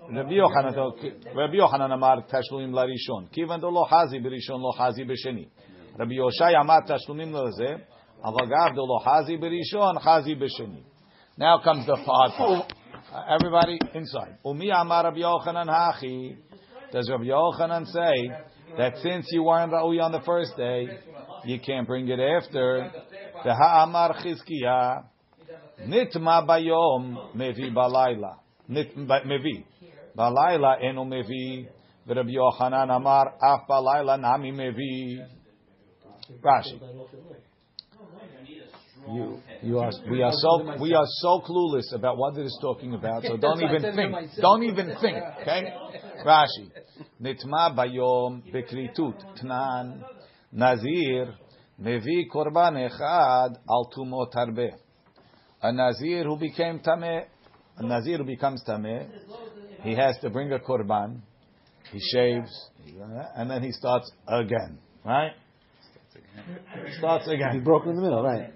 [0.09, 0.75] Rabbi Yochanan,
[1.35, 3.29] Rabbi Yochanan larishon.
[3.35, 5.47] Kivan do lo hazi berishon lo hazi b'sheni.
[5.97, 7.81] Rabbi Oshaya amar tashlumin leze.
[8.23, 10.83] Aval gav do lo hazi berishon hazi b'sheni.
[11.37, 12.73] Now comes the hard part.
[13.13, 14.37] Uh, Everybody inside.
[14.45, 16.35] Umi amar Rabbi Yochanan hachi.
[16.91, 18.29] Does Rabbi Yochanan say
[18.77, 20.89] that since you weren't ra'ui on the first day,
[21.45, 22.91] you can't bring it after?
[23.45, 25.05] The ha'amar chizkiyah.
[25.87, 28.39] Nitma bayom mevi balayla.
[28.69, 29.63] Mevi.
[30.17, 31.65] Balayla eno mevi.
[32.09, 35.25] Rabbi Yochanan amar af balayla nami mevi.
[36.43, 36.77] Rashi.
[39.09, 42.93] You, you are, we are so, we are so clueless about what it is talking
[42.93, 43.23] about.
[43.23, 44.15] So don't even think.
[44.41, 45.17] Don't even think.
[45.41, 45.73] Okay.
[46.25, 46.71] Rashi.
[47.21, 50.03] Nitma bayom bekritut tnan
[50.51, 51.33] nazir
[51.81, 54.71] mevi korban echad al tumot harbe.
[55.61, 57.25] A nazir who became tameh,
[57.77, 59.07] a nazir who becomes tameh,
[59.83, 61.21] he has to bring a korban.
[61.93, 62.51] He shaves,
[63.35, 64.77] and then he starts again.
[65.05, 65.31] Right?
[66.97, 67.37] Starts again.
[67.37, 67.63] He again.
[67.63, 68.53] broke in the middle, right?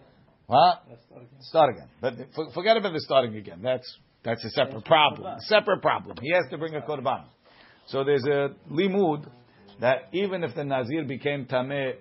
[0.52, 0.84] What?
[1.40, 1.88] Start again.
[2.02, 2.14] But
[2.54, 3.62] forget about the starting again.
[3.64, 3.88] That's
[4.26, 5.26] that's a separate problem.
[5.26, 6.18] A Separate problem.
[6.22, 7.24] He has to bring a korban.
[7.88, 9.30] So there's a limud
[9.80, 11.94] that even if the nazir became tameh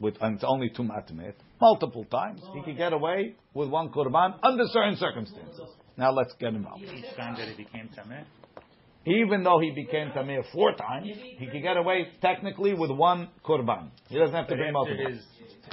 [0.00, 4.38] with and it's only two matmet multiple times, he could get away with one korban
[4.40, 5.68] under certain circumstances.
[5.96, 6.78] Now let's get him out.
[6.78, 8.24] Each time that he became tameh.
[9.04, 13.90] Even though he became tameh four times, he could get away technically with one korban.
[14.08, 15.20] He doesn't have to But bring after multiple.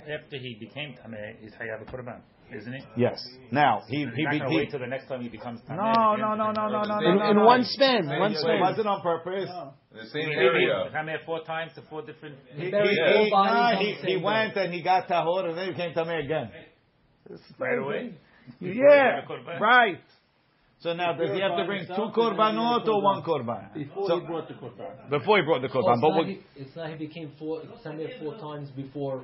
[0.05, 2.21] His, after he became tameh, he's hayav a korban,
[2.55, 2.81] isn't he?
[2.97, 3.19] Yes.
[3.51, 5.77] Now he He's he, not he, he wait till the next time he becomes tameh.
[5.77, 7.45] No, no, no, no, no, no, no, in, no, in no.
[7.45, 8.59] one spin, one spin.
[8.59, 9.49] Was it on purpose.
[9.91, 10.85] In the same He area.
[10.85, 12.35] became tameh four times to four different.
[12.55, 15.67] He, he, buried he, four nah, he, he went and he got tahor and then
[15.69, 16.51] he came to me again.
[17.59, 18.13] Right away.
[18.59, 19.59] Yeah, Before he got a korban.
[19.59, 20.01] right.
[20.79, 23.73] So now does he have to bring two korbanot or one korban?
[23.73, 25.09] Before So- he brought the korban.
[25.09, 27.61] Before he brought the Oh, korban, it's, but not he, it's not he became four,
[27.85, 29.23] Tameh four times before.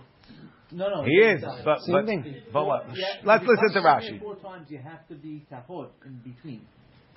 [0.73, 1.05] No, no.
[1.05, 2.35] he is, but Same but, thing.
[2.53, 2.87] but what?
[2.95, 4.21] Yeah, Let's if listen to you come Rashi.
[4.21, 6.63] Four times you have to be tahor in between.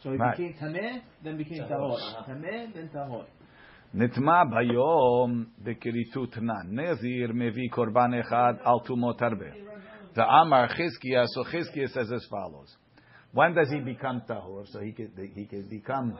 [0.03, 0.37] So he Right.
[0.37, 1.97] became tameh, then became tahor.
[2.27, 3.25] Tameh, then tahor.
[3.93, 6.79] נטמע ביום בכריתות תנן.
[6.79, 9.45] נזיר מביא קורבן אחד על תומות הרבה.
[10.15, 12.75] ואמר חזקיה, so Chizkiah says as follows.
[13.33, 14.65] When does he become tahor?
[14.67, 16.17] So he could he could become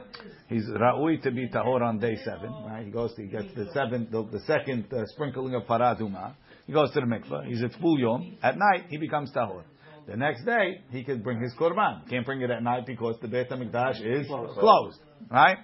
[0.48, 2.84] he's ra'ui to be tahor on day seven, right?
[2.84, 6.34] He goes to, he gets the seventh the, the second uh, sprinkling of paraduma.
[6.65, 7.47] He goes to the mikveh.
[7.47, 8.37] He's at full yom.
[8.41, 9.63] At night he becomes tahor.
[10.07, 12.09] The next day he could bring his korban.
[12.09, 14.99] Can't bring it at night because the Beit Hamikdash is closed,
[15.29, 15.57] right?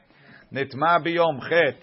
[0.53, 1.79] Nitma biyom chet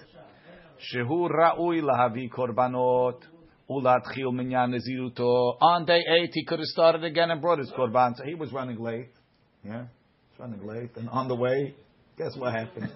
[0.94, 3.20] shehu ra'ui lahavi korbanot.
[3.68, 5.57] Ulatchil minyan neziruto.
[5.61, 8.16] On day eight, he could have started again and brought his korban.
[8.16, 9.11] So he was running late.
[9.64, 9.87] Yeah,
[10.31, 11.74] he's running late, and on the way,
[12.16, 12.90] guess what happened?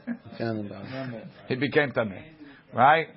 [1.49, 2.23] he became tameh,
[2.73, 3.09] right?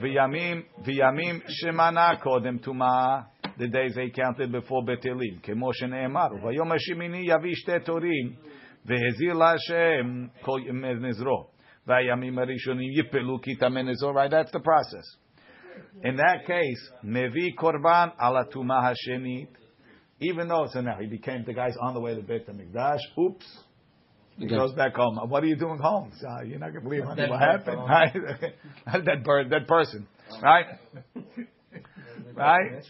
[0.00, 3.26] V'yamim v'yamim shemana kodem tuma.
[3.58, 5.40] The days they counted before betelim.
[5.42, 6.42] Kemo shene'emar.
[6.42, 8.36] V'yom hashemini yavi shte torim.
[8.88, 11.48] La'Hashem kol nizro.
[11.86, 14.14] V'yamim harishonim yipelu ki tameh nizro.
[14.14, 15.04] Right, that's the process.
[16.02, 19.48] In that case, mevi korban ala tuma hashemit.
[20.20, 23.00] Even though so now he became the guy's on the way to Beit Hamikdash.
[23.18, 23.46] Oops.
[24.40, 25.18] He goes back home.
[25.28, 26.12] What are you doing home?
[26.18, 28.12] So, ah, you're not gonna believe honey, what happened, right?
[29.04, 30.08] that bird, that person,
[30.42, 30.64] right?
[32.34, 32.82] right?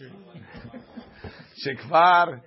[1.66, 2.40] Shekvar,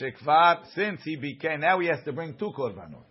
[0.00, 0.66] Shekvar.
[0.74, 3.04] Since he became, now he has to bring two korbanot.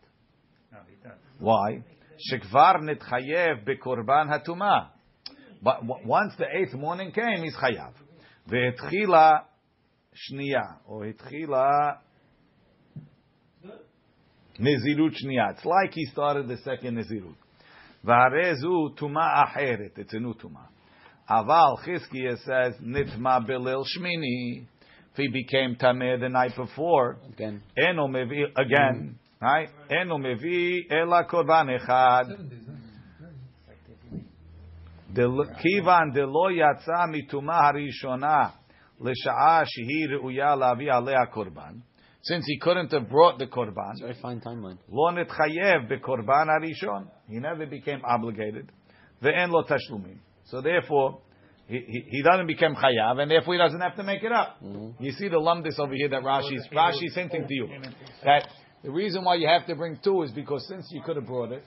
[1.40, 1.84] Why?
[2.32, 4.90] Shekvar nitchayev bekorban hatuma.
[5.64, 7.94] But w- once the eighth morning came, he's chayav.
[8.48, 9.42] Ve'etchila
[10.32, 11.98] shniya or etchila
[14.61, 15.53] nezirut shniya.
[15.53, 17.35] It's like he started the second nezirut.
[18.05, 19.99] V'harezu tuma acheret.
[19.99, 20.67] It's a new tuma.
[21.29, 24.67] Aval Chizkiah says nitma belil shmini.
[25.13, 27.63] If he became tameh the night before, Again.
[27.77, 29.69] eno mevi again, right?
[29.91, 32.27] Eno mevi ela korban echad.
[35.13, 38.49] Del- כיוון דלא יצא מטומאה הראשונה
[39.01, 41.75] לשעה שהיא ראויה להביא עליה קורבן,
[42.24, 43.92] since he couldn't have brought the korban.
[43.94, 44.78] It's a very fine timeline.
[44.90, 47.08] Lo netchayev bekorban arishon.
[47.28, 48.72] He never became obligated.
[49.24, 50.18] Ve'en lo tashlumim.
[50.46, 51.22] So therefore,
[51.68, 54.58] he, he, he, doesn't become chayav, and therefore he doesn't have to make it up.
[54.62, 55.04] Mm-hmm.
[55.04, 57.70] You see the lumdis over here that Rashi's Rashi's hinting to you
[58.26, 58.48] that
[58.84, 61.52] the reason why you have to bring two is because since you could have brought
[61.52, 61.64] it,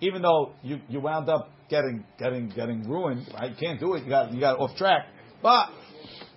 [0.00, 3.56] even though you, you wound up getting getting getting ruined, I right?
[3.58, 4.04] can't do it.
[4.04, 5.06] You got you got off track,
[5.40, 5.68] but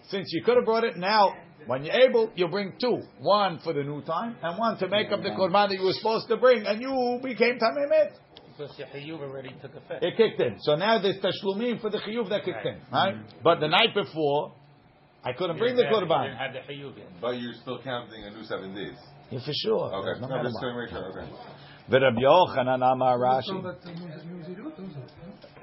[0.10, 1.34] since you could have brought it now
[1.68, 3.02] when you're able, you bring two.
[3.20, 5.94] One for the new time, and one to make up the korban that you were
[5.94, 8.14] supposed to bring, and you became tamemet.
[8.58, 10.04] Because your chiyuv already took effect.
[10.04, 10.58] It kicked in.
[10.62, 13.16] So now there's tashlumim for the chiyuv that kicked in, right?
[13.16, 13.38] Mm-hmm.
[13.44, 14.54] But the night before,
[15.24, 16.36] I couldn't bring the korban.
[16.38, 17.08] have the chiyuv yet.
[17.22, 18.98] But you're still counting a new seven days.
[19.30, 19.94] Yeah, for sure.
[19.94, 20.22] Okay.
[20.22, 20.62] No No, just what.
[20.62, 21.22] trying to make sure.
[21.22, 21.28] Okay.
[21.90, 23.64] V'Rabbi Yochanan Amar Rashi.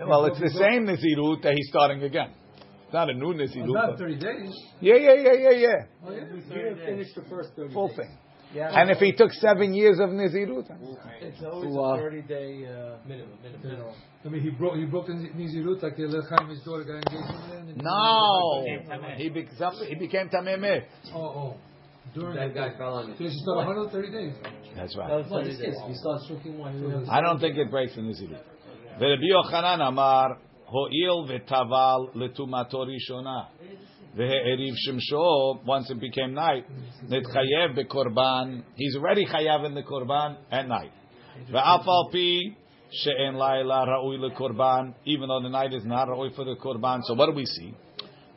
[0.06, 2.30] Well, it's the same Nazirut that he's starting again
[2.94, 3.50] not a newness.
[3.56, 4.54] Well, oh, not thirty days.
[4.80, 5.68] Yeah, yeah, yeah, yeah, yeah.
[6.06, 6.20] Oh, yeah.
[6.20, 7.74] Didn't finish the first thirty.
[7.74, 7.96] Full days.
[7.96, 8.18] thing.
[8.54, 8.70] Yeah.
[8.70, 10.70] And if he took seven years of Nizirut,
[11.20, 13.94] it's always so, uh, a 30 day uh, minimum, minimum.
[14.24, 17.82] I mean, he broke, he broke the Nizirut like the Lechaim, his daughter got engaged.
[17.82, 18.64] No!
[19.16, 20.84] He became, he became Tamemeh.
[21.12, 21.56] Oh, oh.
[22.14, 23.16] During that guy fell on it.
[23.16, 24.34] He she started 130 days.
[24.76, 25.08] That's right.
[25.08, 25.74] That was 30 days.
[25.88, 27.06] He starts drinking wine.
[27.10, 28.38] I don't think it breaks the Nizirut.
[29.00, 30.38] Rabbi Yochanan Amar.
[30.66, 33.48] Ho'il v'taval letumato rishona.
[34.16, 36.64] Ve'eriv shimsho, once it became night,
[37.08, 40.92] netchayev bekorban, he's already chayav in the korban at night.
[41.52, 42.56] Ve'afal pi
[42.92, 47.00] she'en laila ra'ui lekorban, even though the night is not ra'ui for the korban.
[47.02, 47.74] So what do we see?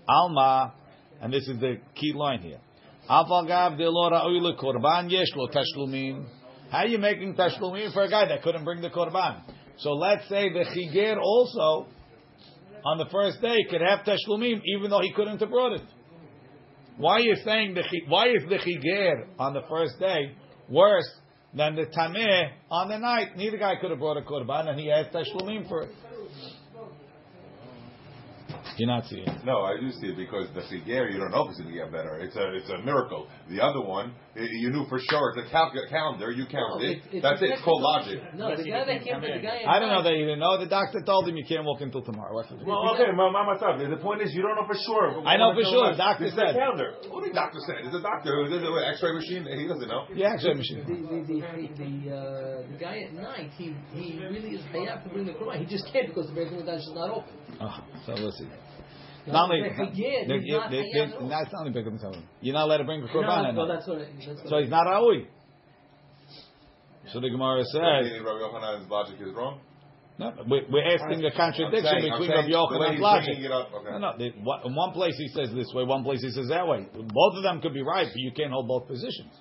[0.10, 0.74] Alma,
[1.22, 2.60] and this is the key line here.
[3.10, 6.26] Afal gav de'lo ra'ui lekorban yesh lo tashlumin.
[6.72, 9.44] How are you making tashlumin for a guy that couldn't bring the korban?
[9.78, 11.88] So let's say the chiger also
[12.86, 15.82] on the first day could have tashlumim even though he couldn't have brought it.
[16.98, 20.32] Why you saying the why is the chiger on the first day
[20.70, 21.10] worse
[21.54, 23.38] than the tameh on the night?
[23.38, 25.92] Neither guy could have brought a korban and he has tashlumim for it.
[28.78, 29.24] You're not seeing.
[29.24, 29.46] it.
[29.46, 31.78] No, I do see it because the Chiger, you don't know if it's going to
[31.80, 32.20] get better.
[32.20, 33.28] It's a it's a miracle.
[33.50, 35.34] The other one, i- you knew for sure.
[35.36, 36.32] It's a cal- calendar.
[36.32, 37.02] You counted.
[37.24, 37.50] That's it.
[37.58, 38.20] It's called logic.
[38.36, 39.64] No, the guy that came the guy.
[39.68, 40.58] I don't know that you didn't know.
[40.60, 42.34] The doctor told him you can't walk until tomorrow.
[42.36, 42.58] What's the?
[42.66, 45.26] Well, okay, my, my, my The point is, you don't know for sure.
[45.26, 45.92] I know for sure.
[45.92, 46.56] The Doctor This is the said.
[46.56, 46.94] calendar.
[47.10, 47.82] What did the doctor say?
[47.82, 48.46] There's a doctor.
[48.50, 49.44] There's an X-ray machine.
[49.58, 50.06] He doesn't know.
[50.14, 50.84] Yeah, actually, machine.
[50.86, 55.10] The the the, the, uh, the guy at night, he he really is hayab to
[55.10, 55.60] bring the korban.
[55.60, 57.34] He just can't because the Beit Hamikdash is not open.
[57.62, 58.46] Oh, so let's see.
[58.46, 58.57] No,
[59.28, 61.28] Not only, the Chiger, the- he's not the- the- hayab at all.
[61.30, 62.24] that's not only Beckham Salman.
[62.42, 63.54] You're not allowed to bring a No, korban.
[63.56, 63.98] no, at that's what.
[64.00, 65.28] it- That's what So he's not Raui.
[67.08, 69.60] So the Gemara says, Meaning Rabbi Yochanan's logic is wrong.
[70.20, 73.26] no, we're, we're asking a contradiction saying- between Rabbi the way Yochanan's he's logic.
[73.26, 73.92] bringing it okay.
[73.92, 74.18] No, no.
[74.18, 76.86] the- what- in one place he says this way, one place he says that way.
[76.94, 79.32] Both of them could be right, but you can't hold both positions.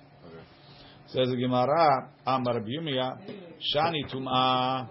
[1.07, 2.67] Says the Gemara, Amar Rabbi
[3.73, 4.87] Shani Tum'ah,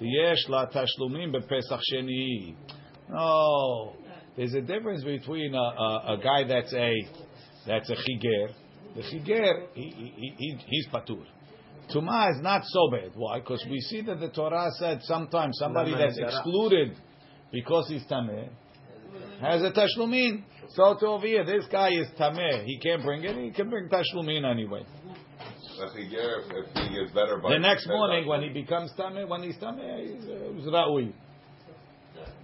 [0.00, 2.54] Yesh La Tashlumim Bepesach Sheni.
[3.08, 3.92] No,
[4.40, 6.92] there's a difference between a, a, a guy that's a
[7.66, 8.54] that's a chiger.
[8.96, 9.82] The chiger, he,
[10.16, 11.22] he, he, he's patur.
[11.94, 13.10] Tumah is not so bad.
[13.16, 13.40] Why?
[13.40, 16.96] Because we see that the Torah said sometimes somebody that's excluded
[17.52, 18.48] because he's tameh
[19.42, 20.42] has a tashlumin.
[20.70, 22.64] So to over here, this guy is tameh.
[22.64, 23.36] He can't bring it.
[23.36, 24.84] He can bring tashlumin anyway.
[25.82, 29.28] If he gets- if he gets better by The next morning, when he becomes tameh,
[29.28, 31.12] when he's tameh, he's, uh, he's ra'ui.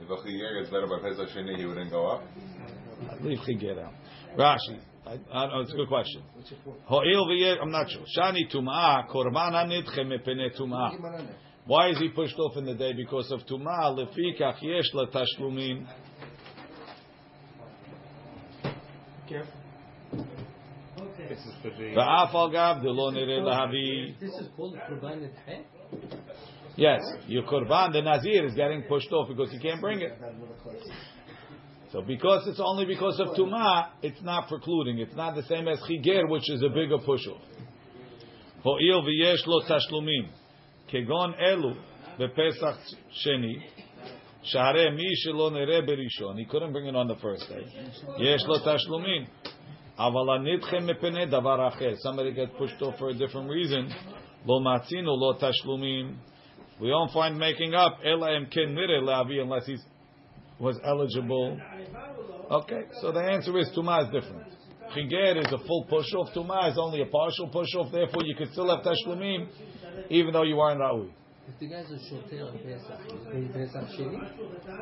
[0.00, 2.22] If a chiger gets better by Pesach Sheni, he wouldn't go up.
[3.22, 3.92] Leave chiger out.
[4.36, 4.80] Rashi.
[5.06, 6.22] I, I, oh, it's a good question.
[6.86, 8.02] Ho'il v'yeh, I'm not sure.
[8.18, 11.28] Shani tum'ah, korban hanidche mepene tum'ah.
[11.66, 12.92] Why is he pushed off in the day?
[12.92, 15.86] Because of tum'ah, lefikach yesh la tashlumin.
[21.28, 22.00] This is for the.
[22.00, 24.18] Al gav delo nere lahavi.
[24.20, 25.64] This is called Kurban Nidche?
[26.76, 30.12] Yes, your korban, the nazir, is getting pushed off because he can't bring it.
[31.90, 34.98] So because it's only because of tumah, it's not precluding.
[34.98, 37.40] It's not the same as chiger, which is a bigger push off.
[38.62, 40.28] Ho'il v'yesh lo tashlumim.
[40.92, 41.76] Kegon elu
[42.18, 42.78] bepesach
[43.24, 43.62] sheni.
[44.44, 46.38] Share mi shelo nere berishon.
[46.38, 47.64] He couldn't bring it on the first day.
[48.18, 49.26] Yesh lo tashlumim.
[49.98, 51.96] Aval anitchem mepene davar acher.
[52.00, 53.90] Somebody gets pushed off for a different reason.
[54.46, 56.16] Matzino lo tashlumim.
[56.80, 59.78] We don't find making up ela em ken nire lavi unless he
[60.58, 61.58] was eligible.
[62.50, 64.52] Okay, so the answer is tuma is different.
[64.94, 66.32] Chiger is a full push off.
[66.34, 67.90] Tuma is only a partial push off.
[67.92, 69.48] Therefore, you could still have tashlumim
[70.10, 71.10] even though you aren't raui.
[71.48, 74.18] If the guy's a shoter on Pesach, is he Pesach Sheni?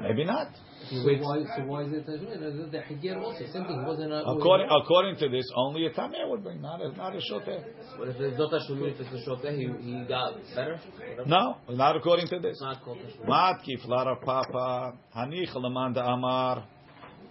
[0.03, 0.49] Maybe not.
[0.91, 2.71] So why, so why is it Tashlumin?
[2.73, 4.23] The chiger also, same thing, wasn't a...
[4.25, 7.63] According, according to this, only a tameh would bring, not a not a shoter.
[7.99, 10.81] But if it's not Tashlumin, if it's a shoter, he, he got better?
[11.17, 11.29] Whatever.
[11.29, 12.53] No, not according to this.
[12.53, 13.29] It's not called Tashlumin.
[13.29, 16.67] Matkif lara papa hanich lemanda amar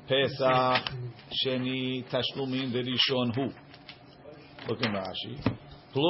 [0.08, 0.91] Pesach
[1.43, 3.50] sheni tashlumin derishon hu.
[4.67, 5.58] Look in Rashi.
[5.93, 6.01] So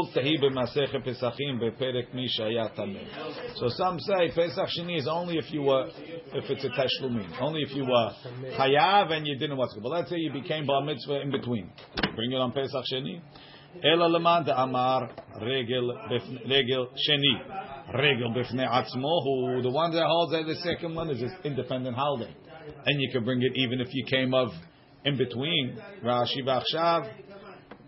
[3.67, 7.75] some say Pesach sheni is only if you were if it's a tashlumin, only if
[7.75, 8.11] you were
[8.57, 9.83] chayav and you didn't what's good.
[9.83, 11.69] But let's say you became bar mitzvah in between.
[12.15, 13.19] Bring it on Pesach sheni.
[13.83, 15.09] Lemanda amar
[15.41, 17.41] regel bef- regel sheni.
[17.93, 19.61] Regel b'fnei atzmohu.
[19.63, 22.33] The one that holds that the second one is an independent holiday,
[22.85, 24.49] and you can bring it even if you came of
[25.03, 25.77] in between.
[26.05, 27.09] Rashi v'achshav.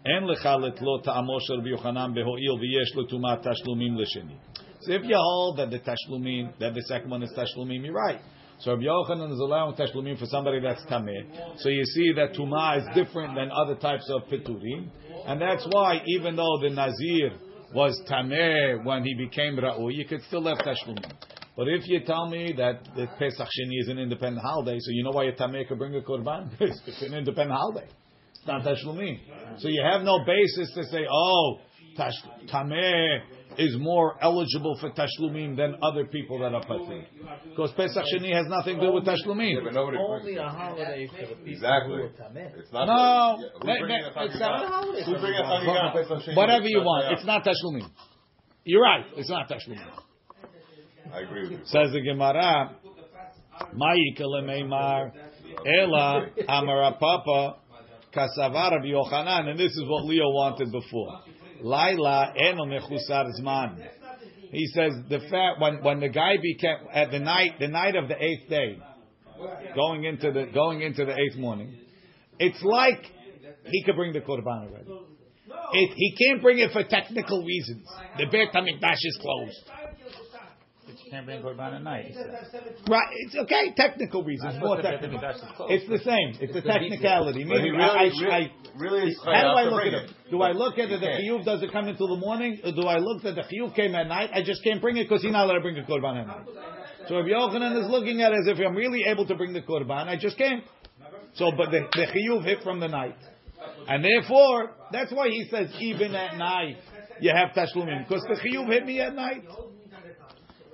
[0.07, 4.37] En lecha letlo ta'amo shel Rabbi Yochanan beho'il v'yesh l'tumat tashlumim l'sheni.
[4.81, 8.19] So if you hold that the tashlumim, that the second one is tashlumim, you're right.
[8.59, 11.57] So Rabbi Yochanan is allowing tashlumim for somebody that's tameh.
[11.57, 14.89] So you see that tuma is different than other types of piturim,
[15.25, 17.39] and that's why even though the nazir
[17.73, 21.11] was tameh when he became ra'u, you could still have tashlumim.
[21.57, 25.03] But if you tell me that the Pesach Sheni is an independent holiday, so you
[25.03, 26.51] know why a tameh could bring a korban?
[26.59, 27.87] it's an independent holiday.
[28.45, 29.19] It's not tashlumim.
[29.57, 31.59] So you have no basis to say, oh,
[31.97, 32.13] tash,
[32.53, 33.19] tameh
[33.57, 37.05] is more eligible for tashlumim than other people that are patur.
[37.49, 39.63] Because Pesach Sheni has nothing to do with Yeah, tashlumim.
[39.63, 41.95] but Only a holiday for the people Exactly.
[41.95, 42.59] who are tameh.
[42.59, 42.85] It's not.
[42.85, 43.39] No.
[43.41, 45.03] Yeah, Ma- bringing ma- a it's not a holiday.
[45.05, 46.35] Who's bringing a Chagiga on Pesach Sheni?
[46.35, 47.89] Whatever you want, it's not tashlumim.
[48.65, 49.87] You're right, it's not tashlumim.
[51.13, 51.59] I agree with you.
[51.65, 52.75] Says the Gemara,
[53.73, 55.11] Ma'ika lemeimar,
[55.65, 57.57] Ela amara papa,
[58.15, 61.21] kasavar Rabbi Yochanan, and this is what Leo wanted before.
[61.61, 63.77] Laila eno mechusar zman.
[64.51, 68.07] He says the fact when when the guy became at the night the night of
[68.07, 68.79] the eighth day,
[69.75, 71.77] going into the going into the eighth morning,
[72.39, 73.03] it's like
[73.65, 74.89] he could bring the korban already.
[75.73, 77.87] It, he can't bring it for technical reasons.
[78.17, 79.71] The Beit Hamikdash is closed.
[81.15, 82.15] But you can't bring korban at night.
[82.89, 83.73] Right, it's okay.
[83.75, 85.19] Technical reasons, more what the technical.
[85.19, 85.73] Beit Hamikdash is closed.
[85.73, 86.29] It's the same.
[86.41, 87.43] It's, the the technicality.
[87.43, 89.93] But he Meaning, I, really, I, I, really, really is how do I look at
[89.93, 90.11] it?
[90.31, 90.99] Do I look at it?
[90.99, 91.23] The can't.
[91.23, 92.59] chiyuv does it come until the morning?
[92.63, 94.31] Or do I look that the chiyuv came at night?
[94.33, 96.47] I just can't bring it because he's not allowed to bring the korban at night.
[97.07, 99.61] So if Yochanan is looking at it as if I'm really able to bring the
[99.61, 100.63] korban, I just can't.
[101.35, 103.17] So, but the, the chiyuv hit from the night,
[103.87, 106.77] and therefore that's why he says even at night
[107.19, 109.43] you have tashlumim because the chiyuv hit me at night.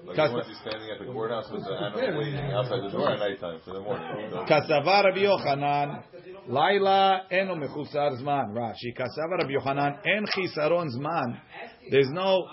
[0.05, 3.19] Like Kas- once standing at the courthouse with the animal waiting outside the door at
[3.19, 4.07] nighttime for the morning.
[4.49, 6.03] Kasava Rabbi Yochanan,
[6.47, 8.53] Laila eno mechusar zman.
[8.53, 11.39] Rashi, Kasava Rabbi Yochanan, en chisaron zman.
[11.89, 12.47] There's no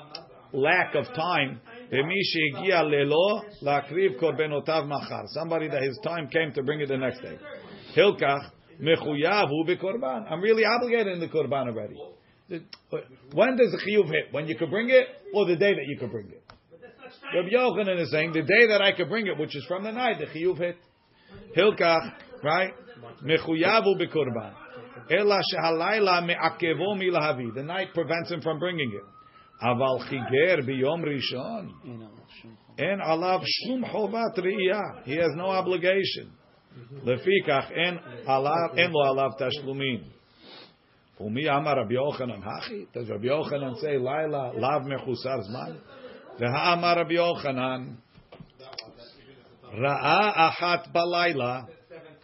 [0.53, 1.61] lack of time.
[1.91, 5.25] B'mi shegiya lelo lakriv korbenotav machar.
[5.29, 7.39] Somebody that his time came to bring it the next day.
[7.97, 10.31] Hilkach mechuyav hu bekorban.
[10.31, 11.97] I'm really obligated in the korban already.
[12.51, 12.99] Uh,
[13.33, 14.33] when does the chiyuv hit?
[14.33, 16.38] When you could bring it, or the day that you could bring it?
[17.35, 19.93] Rabbi Yochanan is saying the day that I could bring it, which is from the
[19.93, 20.77] night, the chiyuv hit.
[21.57, 22.13] Hilkach,
[22.43, 22.73] right?
[23.23, 24.55] Mechuyavu bekurban.
[25.11, 27.55] Ela shehalayla me'akevo milahavi.
[27.55, 29.03] The night prevents him from bringing it.
[29.63, 31.73] Aval chiger biyom rishon.
[32.79, 35.05] En alav shum chovat riyah.
[35.05, 36.33] He has no obligation.
[37.05, 40.05] Lefikach en alav en lo alav tashlumin.
[41.21, 42.87] Umi amar Rabbi Yochanan hachi.
[42.93, 45.79] Does Rabbi Yochanan say laila lav mechusar zman?
[46.41, 47.97] Ve'amar Rabbi Yochanan
[49.77, 51.67] ra'a achat balayla.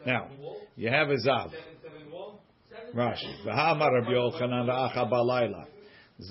[0.07, 0.29] Now
[0.77, 1.51] you have a zav.
[2.95, 3.45] Rashi.
[3.45, 5.67] Ve'amar Rabbi Yochanan ra'a achat balayla.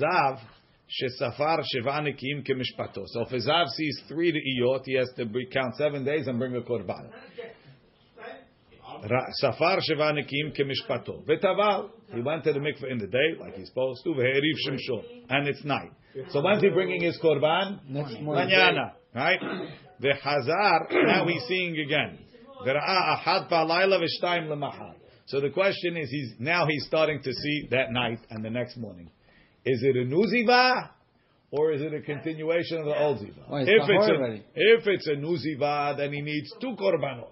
[0.02, 0.40] Zav
[0.88, 3.04] shesafar sheva nikim kemishpato.
[3.08, 6.56] So if a zav sees three iyot, he has to count seven days and bring
[6.56, 7.10] a korban.
[9.34, 11.26] Safar sheva nikim kemishpato.
[11.26, 11.90] V'taval.
[12.14, 14.12] He went to the mikveh in the day, like he's supposed to.
[14.12, 15.04] Ve'eriv shemsho.
[15.30, 15.92] And it's night.
[16.32, 17.80] So when's he bringing his korban?
[17.90, 18.50] Next morning.
[18.50, 18.92] Mañana.
[19.16, 19.40] Right?
[20.02, 20.92] Ve'chazar.
[20.92, 22.20] Now he's seeing again.
[22.66, 24.94] Ve'ra'a ahad ba'layla v'shtayim lemachar.
[25.26, 28.78] So the question is, he's now he's starting to see that night and the next
[28.78, 29.10] morning.
[29.66, 30.90] Is it a new ziva
[31.52, 33.44] or is it a continuation of the old ziva?
[33.50, 34.44] Oh, it's if it's a, already.
[34.54, 37.30] if it's a new ziva, then he needs two korbanot.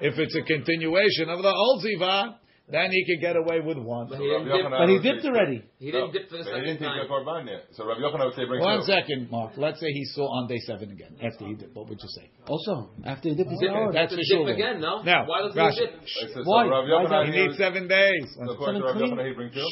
[0.00, 2.36] If it's a continuation of the old ziva,
[2.68, 4.08] then he could get away with one.
[4.10, 4.70] But he didn't dip.
[4.70, 5.62] But he dipped already.
[5.78, 7.06] He didn't dip for the But he second didn't take time.
[7.06, 7.62] the korban yet.
[7.72, 8.86] So Rabbi Yochanan would say bring One two.
[8.90, 9.52] second, Mark.
[9.56, 11.70] Let's say he saw on day seven again after he did.
[11.74, 12.28] What would you say?
[12.48, 13.92] Also, after he dipped his Dip, hour.
[13.92, 14.48] That's to for dip sure.
[14.50, 15.02] again, no?
[15.02, 15.74] Now, Why doesn't Rashi.
[15.74, 15.94] he dip?
[15.94, 16.64] It Why?
[16.64, 18.26] So Rabbi Why Yochanan, He he needs seven days.
[18.34, 19.00] So according to Rabbi?
[19.00, 19.68] Yochanan, he bring two.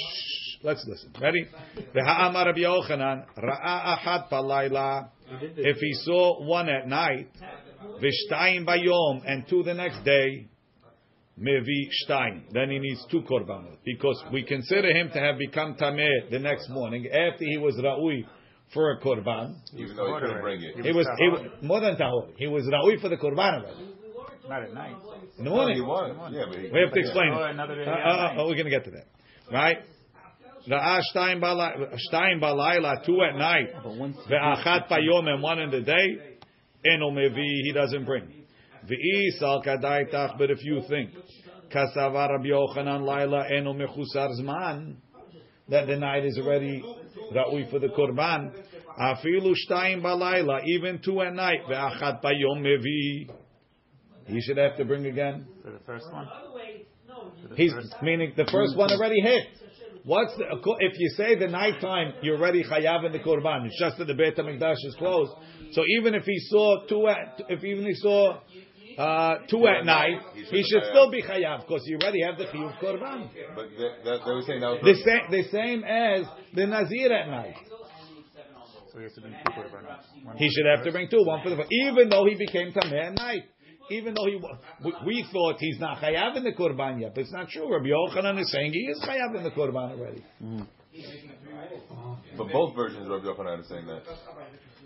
[0.62, 1.12] Let's listen.
[1.20, 1.47] Ready?
[1.95, 5.09] V'ha'amar Rabbi Yochanan, ra'a achat palayla.
[5.57, 7.28] If he saw one at night,
[8.01, 10.47] v'shtayim bayom, and two the next day,
[11.41, 12.43] mevi shtayim.
[12.53, 13.78] Then he needs two korbanot.
[13.85, 18.24] Because we consider him to have become tameh the next morning, after he was ra'ui
[18.72, 19.57] for a korban.
[19.74, 20.74] Even though he couldn't bring it.
[20.85, 22.28] He was, he was more than tahor.
[22.37, 23.91] He was ra'ui for the korban already.
[24.49, 24.95] Not at night.
[25.39, 25.76] In the No, morning.
[25.76, 26.32] he was.
[26.32, 27.59] Yeah, but he, We have to explain Oh, it.
[27.59, 29.07] Uh, uh, uh, we're going to get to that.
[29.51, 29.78] Right?
[30.68, 33.68] Ra'ah shtayim balay- shtayim balayla, two at night.
[33.85, 36.37] Ve'achat bayom, and one in the day.
[36.87, 38.43] Eno mevi, he doesn't bring.
[38.87, 41.11] Ve'i sal kadaitach, but if you think,
[41.72, 44.97] kasavar Rabbi Yochanan laila eno mechusar zman,
[45.68, 46.82] that the night is already
[47.32, 48.53] ra'ui for the korban,
[49.01, 53.30] afilu shtayim balayla, even two at night, ve'achat bayom mevi,
[54.26, 55.47] he should have to bring again.
[55.62, 56.28] For the first one.
[57.57, 57.72] He's
[58.03, 59.47] meaning the first one already hit.
[60.05, 60.45] What's the,
[60.80, 63.66] if you say the nighttime you're already chayav in the korban?
[63.66, 65.32] It's just that the Beit Hamikdash is closed.
[65.72, 67.09] So even if he saw two
[67.49, 68.39] if even he saw
[68.99, 72.78] uh, two at night, he should still be chayav because you already have the chiyuv
[72.80, 73.28] korban.
[73.55, 77.28] but they, they, they were saying that The same, the same as the nazir at
[77.28, 77.55] night.
[78.92, 80.36] So he has to bring two korbanos.
[80.36, 83.14] He should have to bring two, one for the even though he became tameh at
[83.14, 83.42] night.
[83.90, 84.40] Even though he,
[84.82, 87.70] we, we thought he's not chayav in the korban yet, but it's not true.
[87.70, 90.24] Rabbi Yochanan is saying he is chayav in the korban already.
[92.38, 94.03] But both versions of Rabbi Yochanan are saying that.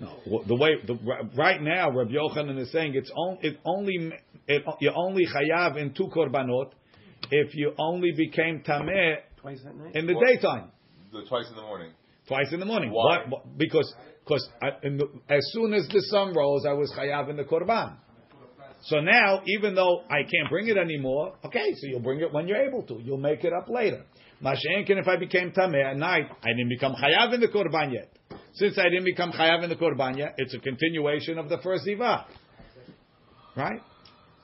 [0.01, 0.95] No, the way the,
[1.37, 4.13] right now, Rabbi Yochanan is saying it's on, it only
[4.47, 6.71] it, you only chayav in two korbanot
[7.31, 9.95] if you only became tameh Twice at night.
[9.97, 10.27] in the What?
[10.27, 10.71] daytime,
[11.13, 11.91] The twice in the morning.
[12.29, 12.91] twice in the morning.
[12.93, 13.19] Why?
[13.19, 13.93] What- what- because
[14.25, 17.97] because as soon as the sun rose, I was chayav in the korban.
[18.83, 22.47] So now, even though I can't bring it anymore, okay, so you'll bring it when
[22.47, 23.01] you're able to.
[23.03, 24.05] You'll make it up later.
[24.43, 28.13] Mashenkin, if I became tameh at night, I didn't become chayav in the korban yet.
[28.55, 31.87] Since I didn't become chayav in the korban yet, it's a continuation of the first
[31.87, 32.25] ziva,
[33.57, 33.81] right?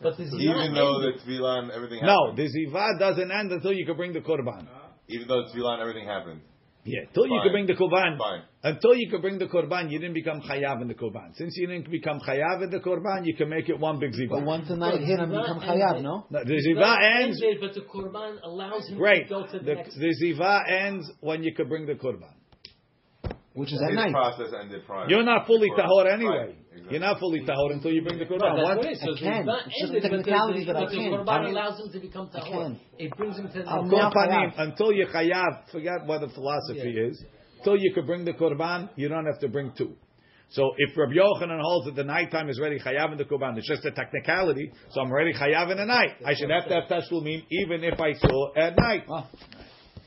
[0.00, 3.86] But the Even though the tefillah and everything No, the ziva doesn't end until you
[3.86, 4.66] can bring the korban.
[5.08, 6.40] Even though the tefillah and everything happened.
[6.86, 8.18] Yeah, till you could bring the korban.
[8.62, 11.34] Until you could bring the korban, you didn't become chayav in the korban.
[11.34, 14.28] Since you didn't become chayav in the korban, you can make it one big ziva.
[14.30, 16.26] But once the night hit him, he become chayav, no?
[16.30, 17.42] No, the ziva ends.
[17.42, 19.24] ended, but the korban allows him Great.
[19.24, 19.94] to go to the, The, next.
[19.96, 22.32] the ziva ends when you could bring the korban.
[23.54, 24.12] Which is at His night.
[24.12, 25.08] process ended prior.
[25.08, 26.36] You're not fully tahor anyway.
[26.36, 26.56] Right.
[26.74, 26.90] Exactly.
[26.90, 28.56] You're not fully tahor until you bring the No, korban.
[28.56, 29.00] that's what it is.
[29.00, 29.48] So I the can.
[29.48, 31.12] It's just ended, the technicality that I but the can.
[31.12, 32.76] korban allows him to become tahor.
[32.98, 34.60] It brings him to the I'm Kol now panim, chayav.
[34.60, 37.06] until you chayav, forget what the philosophy Yeah.
[37.10, 37.24] is.
[37.62, 39.94] Till you could bring the korban, you don't have to bring two.
[40.50, 43.66] So if Rabbi Yochanan holds that the nighttime is ready chayav in the korban, it's
[43.68, 44.70] just a technicality.
[44.90, 46.16] So I'm ready chayav in the night.
[46.26, 49.04] I should have to have tashlumin even if I saw at night.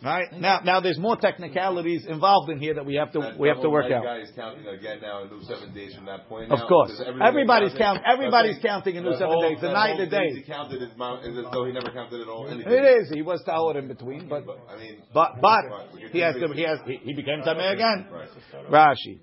[0.02, 0.10] Wow.
[0.18, 3.46] Right now, now there's more technicalities involved in here that we have to That we
[3.46, 4.02] have to double work night out.
[4.04, 6.50] guy is counting again now a new seven days from that point.
[6.50, 7.98] Of now, course, because everything everybody's was count.
[8.02, 8.12] counting.
[8.12, 9.60] Everybody's But I think counting a new the seven whole- days.
[9.60, 10.40] The that night, whole the thing day.
[10.40, 12.48] He counted as, mount, as though he never counted at all.
[12.48, 12.72] Anything.
[12.72, 13.10] It is.
[13.14, 16.34] He was tahor in between, but But, I mean, but but Right, but he has
[16.36, 16.54] you're to.
[16.54, 16.78] He has.
[16.84, 18.06] He, he became tamei again.
[18.10, 18.28] Right.
[18.70, 19.20] Rashi.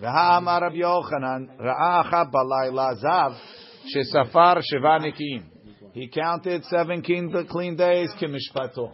[0.00, 3.32] והאמר רבי יוחנן, ראה אחת בלילה זב,
[3.86, 5.42] שספר שבעה נקיים.
[5.94, 8.90] He counted seven clean, clean days כמשפטו.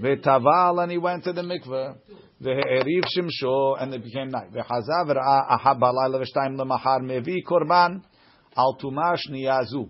[0.00, 1.96] Ve'taval and he went to the mikveh.
[2.42, 4.52] V'heriv shimsho, and it became night.
[4.52, 8.02] V'chazav ra'a aha balayla v'shtayim l'machar mevi korban
[8.56, 9.88] al tumash niyazu.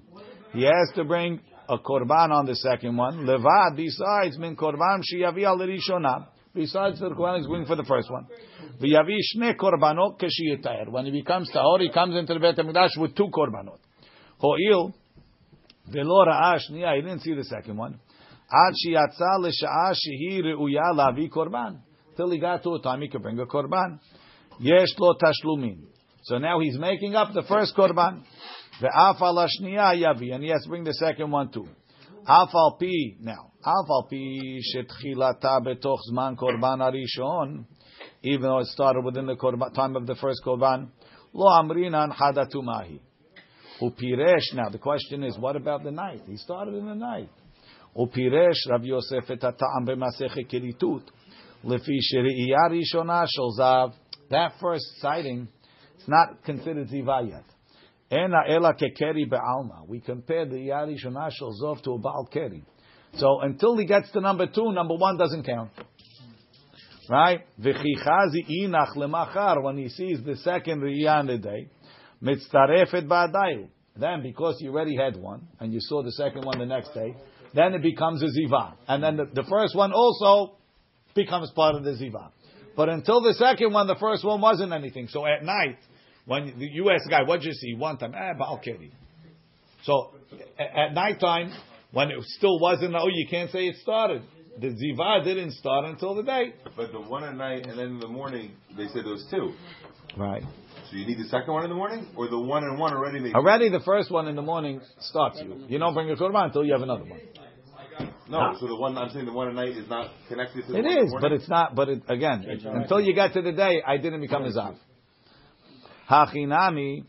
[0.53, 3.27] He has to bring a korban on the second one.
[3.27, 6.27] Levad, besides, min korban shiyavi al rishonah.
[6.55, 8.27] Besides the korban he's going for the first one.
[8.81, 10.89] Ve'yavi shne korbanot keshiyitayer.
[10.89, 13.79] When he becomes tahor, he comes into the Beit HaMikdash with two korbanot.
[14.39, 14.95] Ho'il,
[15.91, 17.99] v'lo ra'a shniya, he didn't see the second one.
[18.53, 21.79] Ad sheyatza l'sha'a shehi re'uya lavi korban.
[22.17, 23.99] Till he got to a time he could bring a korban.
[24.61, 25.81] Yesh lo tashlumin.
[26.25, 28.23] So now he's making up the first korban.
[28.81, 30.35] Ve'af al yavi.
[30.35, 31.67] And he has to bring the second one too.
[32.27, 33.51] Af al pi, now.
[33.65, 37.65] Af al pi shetchilata betoch zman korban arishon.
[38.23, 39.37] Even though it started within the
[39.75, 40.89] time of the first korban.
[41.33, 43.01] Lo amrinan hadatumahi.
[43.83, 44.55] Upiresh.
[44.55, 46.23] Now the question is, what about the night?
[46.27, 47.31] He started in the night.
[47.97, 51.03] Rav Yosef et ha'ta'am b'masechet kiritut
[51.65, 53.93] lefi sheri'iyah rishona shel zav.
[54.31, 55.49] That first sighting,
[55.97, 57.45] it's not considered ziva yet.
[58.11, 59.87] Ena ela be'alma.
[59.87, 62.65] We compare the iyah rishona shel to a baal keri.
[63.17, 65.71] So until he gets to number two, number one doesn't count.
[67.09, 67.41] Right?
[67.61, 69.63] V'chichazi inach lemachar.
[69.63, 71.69] When he sees the second riyah in the day,
[72.23, 73.69] mitzarefet ba'adayu.
[73.97, 77.15] Then, because you already had one, and you saw the second one the next day,
[77.55, 78.75] then it becomes a ziva.
[78.89, 80.57] And then the, the first one also
[81.15, 82.31] becomes part of the ziva.
[82.77, 85.09] But until the second one, the first one wasn't anything.
[85.09, 85.79] So at night,
[86.27, 87.75] when you ask a guy, what'd you see?
[87.75, 88.93] One time, eh, Baal Keri.
[89.85, 90.11] So
[90.59, 91.53] at, at night time,
[91.93, 94.23] when it still wasn't, oh, you can't say it started.
[94.61, 96.55] The ziva didn't start until the day.
[96.77, 99.53] But the one at night and then in the morning, they said there was two.
[100.17, 100.43] Right.
[100.91, 103.33] So you need the second one in the morning, or the one and one already.
[103.35, 105.65] Already the first one in the morning starts you.
[105.69, 107.21] You don't bring a korban until you have another one.
[108.29, 110.79] No, so the one I'm saying the one at night is not connected to the
[110.79, 111.75] It is, but it's not.
[111.75, 114.77] But it, again, it, until you get to the day, I didn't become a zav.
[116.09, 117.05] Hachinami,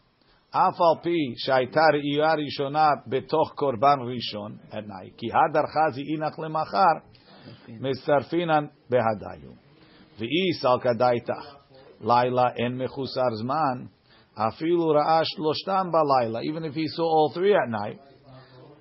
[0.54, 5.16] afal pi shaitar iyar yishona betoch korban rishon at night.
[5.18, 7.02] Ki hadar chazi inach lemachar
[7.70, 9.56] mesarfinan behadayu.
[10.20, 11.46] Ve'i salkadaitach
[12.02, 13.88] laila en mechusar zman
[14.38, 16.44] afilu ra'ash loshtam balayla.
[16.44, 18.00] Even if he saw all three at night,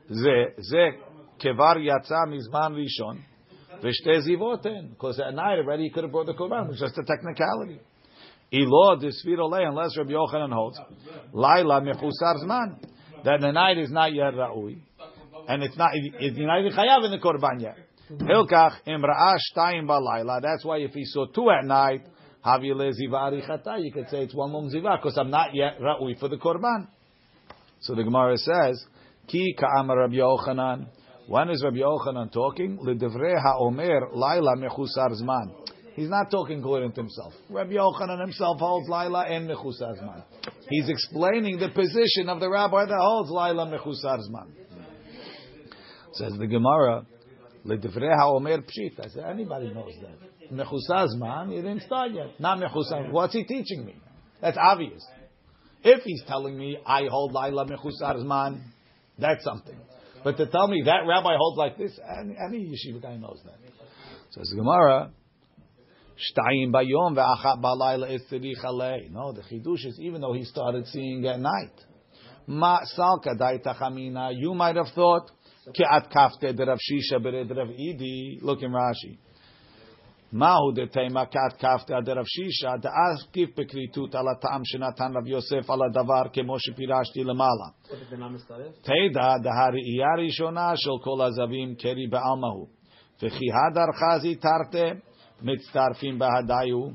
[0.08, 1.13] ze ze
[1.44, 3.20] kevar yatsa mizman rishon,
[3.82, 4.90] v'shte zivoten.
[4.90, 6.70] Because at night already he could have brought the korban.
[6.70, 7.80] It's just a technicality.
[8.52, 10.78] Ilo disvirole unless Rabbi Yochanan holds
[11.32, 12.78] laila mechusar zman
[13.24, 14.78] that the night is not yet ra'ui
[15.48, 17.76] and it's not it's not even chayav in the korban yet.
[18.10, 20.40] Hilkach imraash shtayim ba'laila.
[20.42, 22.06] That's why if he saw two at night,
[22.44, 26.18] havile zivari chata, you could say it's one mum zivah because I'm not yet ra'ui
[26.20, 26.88] for the korban.
[27.80, 28.84] So the Gemara says
[29.26, 30.86] ki ka'amar Rabbi Yochanan
[31.26, 32.78] when is Rabbi Yochanan talking?
[32.80, 35.64] L'divrei ha'omer laila mechusar zman.
[35.94, 37.32] He's not talking according to himself.
[37.48, 40.24] Rabbi Yochanan himself holds Laila and Mechusar Zman.
[40.68, 44.50] He's explaining the position of the rabbi that holds Laila Mechusar Zman.
[46.14, 47.06] Says the Gemara,
[47.64, 48.98] L'divrei ha'omer pshit.
[48.98, 50.52] I said, anybody knows that.
[50.52, 52.40] Mechusar Zman, he didn't start yet.
[52.40, 53.12] Not Mechusar.
[53.12, 53.94] What's he teaching me?
[54.40, 55.06] That's obvious.
[55.84, 58.62] If he's telling me I hold Laila Mechusar Zman,
[59.16, 59.76] that's something.
[60.24, 63.56] But to tell me that rabbi holds like this, any, any yeshiva guy knows that.
[64.30, 65.10] Says the Gemara,
[66.16, 69.10] Shtayim bayom ve'achat balayla is tzirich alei.
[69.10, 71.72] No, the chidush is even though he started seeing at night.
[72.46, 74.32] Ma salka daita chamina.
[74.34, 75.30] You might have thought
[75.68, 78.38] ke'at kafte de Rav Shisha bered Rav Idi.
[78.42, 79.18] Look in Rashi.
[80.33, 85.27] Mahu de tema ke'at kafte de Rav Shisha da'az kif bekritut ala ta'am shenatan Rav
[85.27, 87.73] Yosef ala davar kemo shepirashti lemala.
[87.89, 88.61] What did the Nami start?
[88.83, 92.67] תדע דהראייה ראשונה של כל הזווים קרי בעלמהו.
[93.23, 94.99] וכי הדר חזי תרתי
[95.41, 96.89] מצטרפים בהדיו,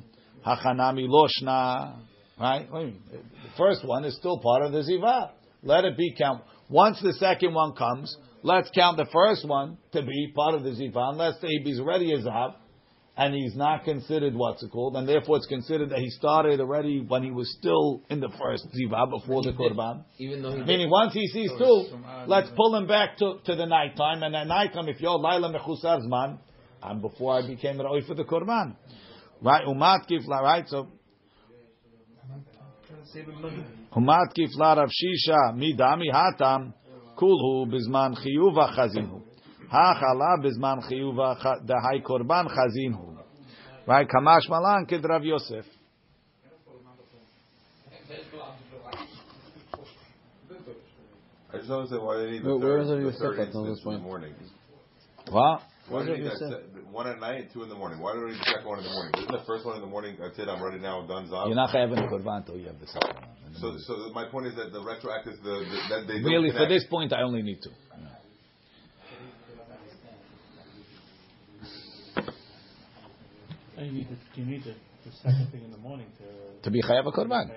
[0.45, 1.85] הכנה מלושנה.
[2.39, 2.71] Right?
[2.71, 3.01] What do you mean?
[3.11, 5.31] The first one is still part of the ziva.
[5.63, 6.43] Let it be count.
[6.69, 10.71] Once the second one comes, let's count the first one to be part of the
[10.71, 11.13] ziva.
[11.13, 12.55] Unless he's already a zav,
[13.20, 17.02] and he's not considered what's it called, and therefore it's considered that he started already
[17.06, 20.06] when he was still in the first ziva before the korban.
[20.20, 21.88] Even though he Meaning, once he sees two,
[22.28, 24.24] let's pull him back to, to the nighttime.
[24.24, 26.40] And at nighttime, if you're Laila Mechusar Zman,
[26.82, 28.78] and before I became Ra'oi for the Korban.
[29.42, 30.66] Right, Umat Kifla, right?
[30.70, 30.88] So,
[33.98, 36.74] Umat Kifla Rav Shisha, Midami Hatam,
[37.18, 39.24] Kulhu Bizman Chiyuva Chazinu.
[39.70, 43.09] Hachala Bizman Chiyuva Dahai Korban Chazinu.
[43.90, 45.66] Right, Kamash Malan Kid Rav Yosef.
[51.52, 53.12] I just don't understand why they need the Where- where third, is it the you
[53.12, 54.04] third said that instance this in the point?
[54.04, 54.34] morning.
[55.30, 55.62] What?
[55.90, 57.76] Why do Where's you need it you that se- one at night, two in the
[57.76, 58.00] morning?
[58.00, 59.14] Why do we need the second one in the morning?
[59.18, 60.16] Isn't the first one in the morning?
[60.20, 60.48] That's it.
[60.48, 61.00] I'm ready now.
[61.02, 61.28] I'm done.
[61.28, 61.48] Zav.
[61.48, 63.26] You're not having a Korban till you have the second one.
[63.58, 66.58] So, so my point is that the retroactive, the, the that they don't Really, for
[66.70, 66.70] connect.
[66.70, 67.72] this point, I only need two.
[67.96, 68.06] And
[73.80, 74.74] Oh, you need the, you need the,
[75.06, 76.64] the second thing in the morning to.
[76.64, 77.50] To be Chayav a Korban.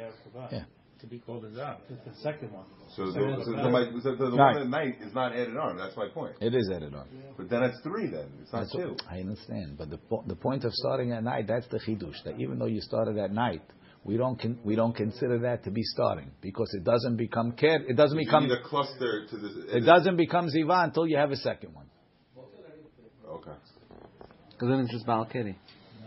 [0.53, 0.65] Yeah.
[1.01, 1.81] To be called as out.
[1.89, 2.65] The, the second one.
[2.95, 3.13] So, the,
[3.45, 5.77] so, the, my, so the, the one at night is not added on.
[5.77, 6.37] That's my point.
[6.41, 7.09] It is added on.
[7.37, 8.07] But then it's three.
[8.09, 8.91] Then it's not That's two.
[8.91, 12.23] what- I understand, but the po- the point of starting at night that's the chidush.
[12.25, 13.63] That even though you started at night,
[14.05, 17.79] we don't con- we don't consider that to be starting because it doesn't become ker.
[17.89, 19.53] It doesn't You become need a cluster to this.
[19.73, 21.87] it doesn't become ziva until you have a second one.
[23.29, 23.51] Okay.
[24.53, 25.57] Because then it's just Balkiri.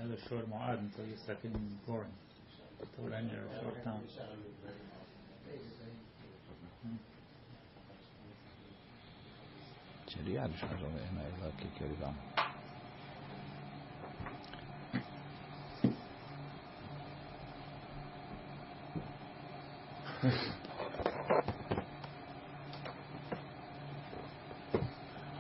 [0.05, 1.51] هذا الشهر معاد انت ساكن
[1.87, 2.09] بورن
[2.93, 4.01] تقول عندي شهر تام
[10.07, 12.17] Czyli ja już możemy na jakie kierowamy.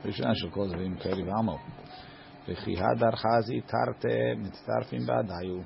[0.05, 1.59] Myślałem, że kogoś bym kierował.
[2.48, 5.60] וכי הדר חזי תרתי מצטרפים בעדיו.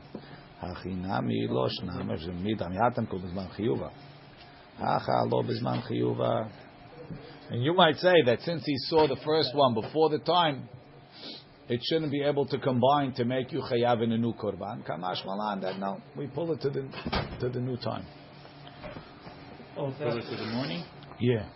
[0.61, 3.89] הכי נמי לא שנמה שמידם יתם כל בזמן חיובה.
[4.79, 6.43] הכא לא בזמן חיובה.
[7.51, 10.69] And you might say that since he saw the first one before the time,
[11.69, 14.83] it shouldn't be able to combine to make you chayav in a new korban.
[14.87, 16.83] Kamash malan, that no, we pull it to the
[17.41, 18.07] to the new time.
[19.77, 20.85] Oh, Pull it to the morning.
[21.21, 21.47] Yeah,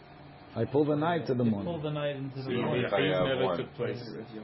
[0.56, 1.82] I pull the night to the Pull morning.
[1.82, 2.84] the night into the So you morning.
[2.84, 4.02] need chayav never took place.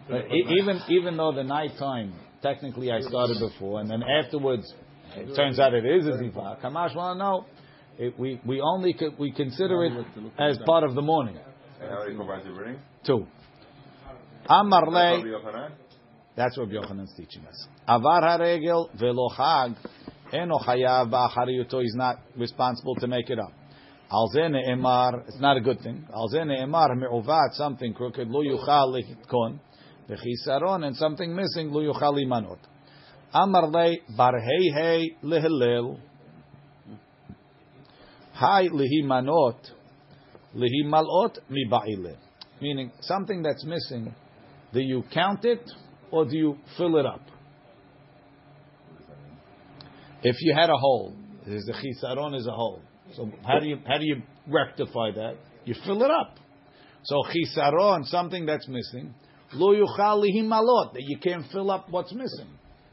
[0.10, 4.74] But e- even even though the night time technically I started before, and then afterwards
[5.16, 6.60] it turns out it is a ziva.
[6.62, 7.46] Kamash malan, no,
[8.00, 9.94] it, we we only co- we consider it
[10.40, 11.38] as part of the morning.
[11.80, 12.80] How many korbans you bring?
[13.06, 13.26] Two.
[14.50, 15.18] Amar lei.
[15.18, 15.72] Rabbi Yochanan?
[16.36, 17.68] That's what Yochanan's teaching us.
[17.88, 19.76] Avar haregel velo chag
[20.34, 21.82] eno chayav ba'achariyuto.
[21.82, 23.52] He's not responsible to make it up.
[24.12, 26.04] Al ze ne'emar, it's not a good thing.
[26.14, 29.60] Al ze ne'emar me'uvat, something crooked, lo yuchal litkon,
[30.10, 32.58] v'chisaron, and something missing, lo yuchal limanot.
[33.32, 36.00] Amar le bar hei hei lehilel,
[38.34, 39.60] hai lihi manot,
[40.56, 42.16] lihi malot mi ba'ile.
[42.62, 44.14] Meaning, something that's missing,
[44.74, 45.62] do you count it
[46.12, 47.22] or do you fill it up?
[50.24, 51.14] If you had a hole,
[51.46, 52.82] there's a chisaron is a hole.
[53.16, 55.36] So how do you how do you rectify that?
[55.66, 56.38] You fill it up.
[57.04, 59.14] So chisaron, something that's missing,
[59.54, 62.48] lo yuchal lihi malot, that you can't fill up what's missing.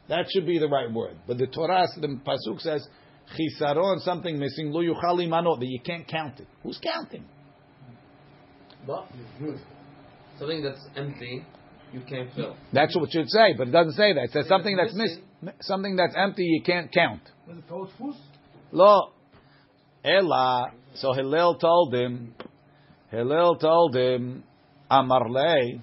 [0.09, 1.17] That should be the right word.
[1.27, 2.87] But the Torah, the pasuk says
[3.37, 6.47] chisaron, something missing, lo yuchal lihi manot, that you can't count it.
[6.63, 7.25] Who's counting?
[8.85, 9.07] But
[10.39, 11.45] something that's empty,
[11.91, 12.55] you can't fill.
[12.71, 14.25] That's what it should say, but it doesn't say that.
[14.25, 15.23] It says something that's missing,
[15.61, 17.21] something that's empty you can't count.
[18.71, 19.11] Lo,
[20.07, 20.71] Ella.
[20.95, 22.33] So Hillel told him.
[23.11, 24.43] Hillel told him,
[24.89, 25.81] Amar lei,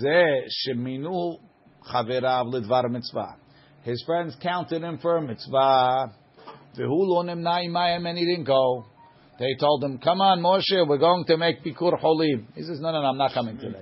[0.00, 1.38] ze sheminu
[1.92, 3.36] chaverav lidvar mitzvah.
[3.82, 6.12] His friends counted him for a mitzvah.
[6.76, 8.84] V'hu lo nimna imayim, and he didn't go.
[9.38, 12.90] They told him, "Come on, Moshe, we're going to make bikur holim." He says, "No,
[12.90, 13.80] no, no, I'm not coming today."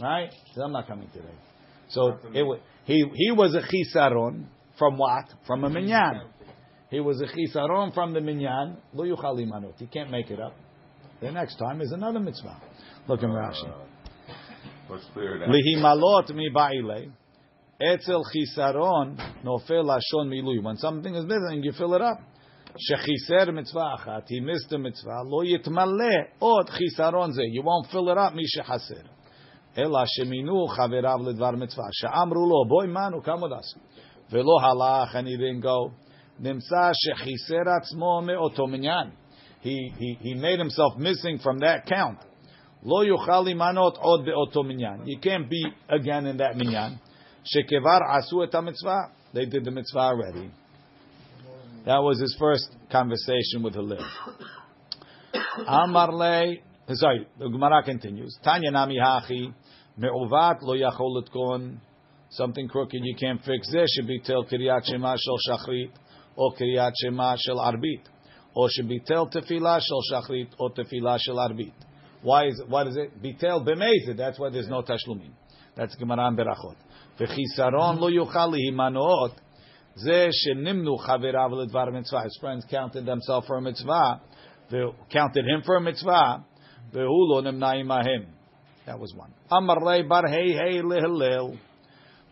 [0.00, 0.30] Right?
[0.30, 1.34] He says, "I'm not coming today."
[1.88, 4.46] So it, he he was a chisaron
[4.78, 5.24] from what?
[5.46, 6.22] From a minyan.
[6.90, 8.76] He was a chisaron from the minyan.
[8.92, 9.78] Lo yuchal limanot.
[9.78, 10.54] He can't make it up.
[11.20, 12.60] The next time is another mitzvah.
[13.06, 13.64] Look in Rashi.
[13.64, 15.48] Uh, it out.
[15.48, 17.12] Lihimalot mi ba'ile.
[17.80, 20.62] Etzel chisaron nofel lashon milui.
[20.62, 22.18] When something is missing, you fill it up.
[22.90, 24.24] Shechiser mitzvah achat.
[24.26, 25.22] He missed the mitzvah.
[25.24, 27.44] Lo yitmale od chisaron ze.
[27.44, 28.34] You won't fill it up.
[28.34, 29.04] Mi shechaser.
[29.76, 31.90] Ela sheminu chaverav ledvar mitzvah.
[31.92, 33.74] She'amru lo, boy manu, come with us.
[34.30, 35.92] Velo halach, and he didn't go.
[36.40, 39.12] Nimsa shechiser atzmo me'oto minyan.
[39.60, 42.18] He, he, he made himself missing from that count.
[42.82, 45.06] Lo yuchal limanot od be'oto minyan.
[45.06, 46.98] You can't be again in that minyan.
[47.44, 49.12] Shekevar asu et mitzvah.
[49.34, 50.50] They did the mitzvah already.
[51.84, 54.04] That was his first conversation with Hillel.
[55.66, 56.56] Amar le,
[56.92, 58.38] sorry, the Gemara continues.
[58.42, 59.52] Tanya nami hachi
[59.96, 61.78] me'uvat lo yachol etkon
[62.30, 65.90] something crooked, you can't fix this, should be till Kriat Shema Shel Shachrit,
[66.36, 68.02] Shema Shel Arbit,
[68.54, 71.72] or should be till Tefillah Shel Shachrit, or Tefillah Shel Arbit.
[72.22, 73.22] Why is it, what is it?
[73.22, 75.30] Bitel b'mezid, that's why there's no tashlumin.
[75.76, 76.76] That's and Berachot.
[77.18, 79.32] V'chisaron lo yuchal himanoot,
[79.96, 82.24] ze shenimnu chaverav ledvar mitzvah.
[82.24, 84.20] His friends counted themselves for a mitzvah,
[85.10, 86.44] counted him for a mitzvah,
[86.92, 88.26] ve'hu lo nimnaim ahim.
[88.86, 89.32] That was one.
[89.50, 91.58] Amar rei bar hey hey lehillel.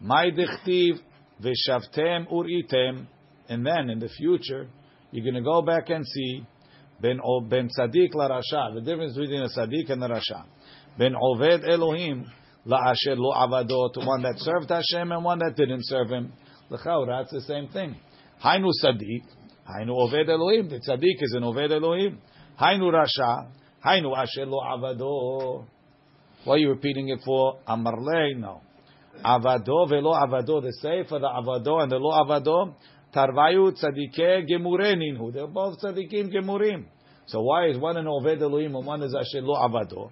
[0.00, 1.00] My dichtiv
[1.40, 3.06] v'shavtem uritem.
[3.48, 4.68] And then in the future,
[5.10, 6.46] you're going to go back and see
[7.00, 7.18] ben
[7.48, 8.74] ben tzaddik la rasha.
[8.74, 10.44] The difference between a tzaddik and a rasha.
[10.98, 12.26] Ben oved Elohim
[12.64, 14.06] la asher lo avadot.
[14.06, 16.32] One that served Hashem and one that didn't serve Him.
[16.70, 17.96] L'chaura, it's the same thing.
[18.44, 19.24] Hainu tzaddik.
[19.66, 20.68] Hainu oved Elohim.
[20.68, 22.18] The tzaddik is an oved Elohim.
[22.60, 23.48] Hainu rasha.
[23.84, 25.64] Hainu asher lo avado.
[26.44, 27.58] Why are you repeating it for?
[27.66, 28.36] Amarle?
[28.36, 28.60] No.
[29.24, 30.60] Avado velo avado.
[30.60, 32.76] The say for the avado and the lo avado.
[33.14, 35.32] Tarvayu tzadike gemureninhu.
[35.32, 36.84] They're both tzadikim gemurim.
[37.26, 40.10] So why is one an oved Elohim and one is asher lo avado?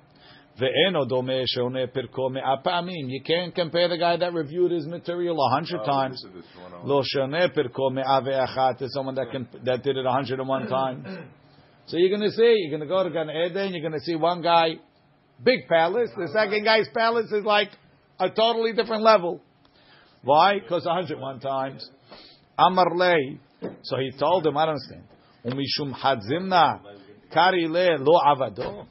[0.60, 3.08] Ve'eno dome sheone pirko me'apamim.
[3.08, 6.24] You can't compare the guy that reviewed his material a hundred times.
[6.84, 10.48] Lo sheone pirko me'ave achat to someone that can that did it a hundred and
[10.48, 11.06] one times.
[11.86, 14.04] So you're going to see, you're going to go to Gan Eden, you're going to
[14.04, 14.74] see one guy,
[15.42, 16.10] big palace.
[16.16, 17.68] The second guy's palace is like
[18.18, 19.40] a totally different level.
[20.22, 20.58] Why?
[20.58, 21.88] Because a 101 times.
[22.58, 23.38] Amar lei.
[23.82, 25.04] So he told him, I don't understand.
[25.44, 26.80] Umishum hadzimna
[27.32, 28.86] kari le lo avado.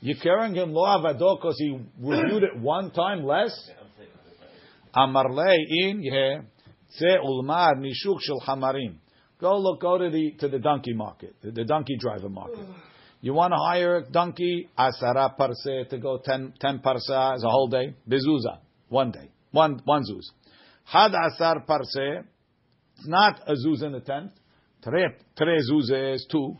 [0.00, 3.52] You're carrying him lo avado because he reviewed it one time less?
[4.94, 6.38] Amar lei in ye
[6.90, 8.96] tze ulmar mishuk shel hamarim.
[9.40, 12.66] Go look, go to the to the donkey market, the, the donkey driver market.
[13.20, 17.48] You want to hire a donkey, asara parse to go 10, 10 parsa is a
[17.48, 17.94] whole day.
[18.08, 18.58] Bezuza,
[18.88, 20.22] one day, one one zuz.
[20.84, 22.24] Had asar parse,
[22.98, 24.32] it's not a zuz in the tenth.
[24.82, 26.56] Tre tre zuz is two.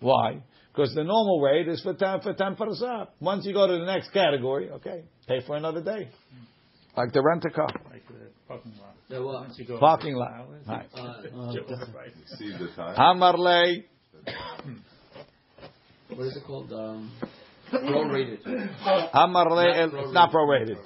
[0.00, 0.42] Why?
[0.72, 3.08] Because the normal rate is for ten for ten parsa.
[3.20, 6.08] Once you go to the next category, okay, pay for another day,
[6.96, 7.68] like the rent a car.
[7.90, 8.14] Like the
[8.48, 8.94] parking lot.
[9.08, 9.58] The what?
[9.58, 10.48] You go Parking lot.
[10.66, 10.86] Right.
[10.94, 11.22] Uh,
[12.36, 12.96] See the time.
[12.96, 13.84] Amarle.
[16.08, 16.72] what is it called?
[16.72, 17.12] Um,
[17.72, 18.42] prorated.
[19.14, 19.76] Amarle.
[19.76, 20.78] El, it's not prorated.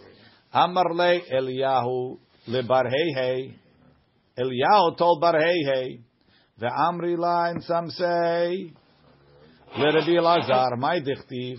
[0.55, 3.55] Amarle Eliyahu lebar hey hey.
[4.39, 6.01] Eliyahu told bar hey.
[6.59, 7.17] The Amri
[7.51, 8.73] and some say.
[9.79, 11.59] Rabbi Elazar, my dichtiv.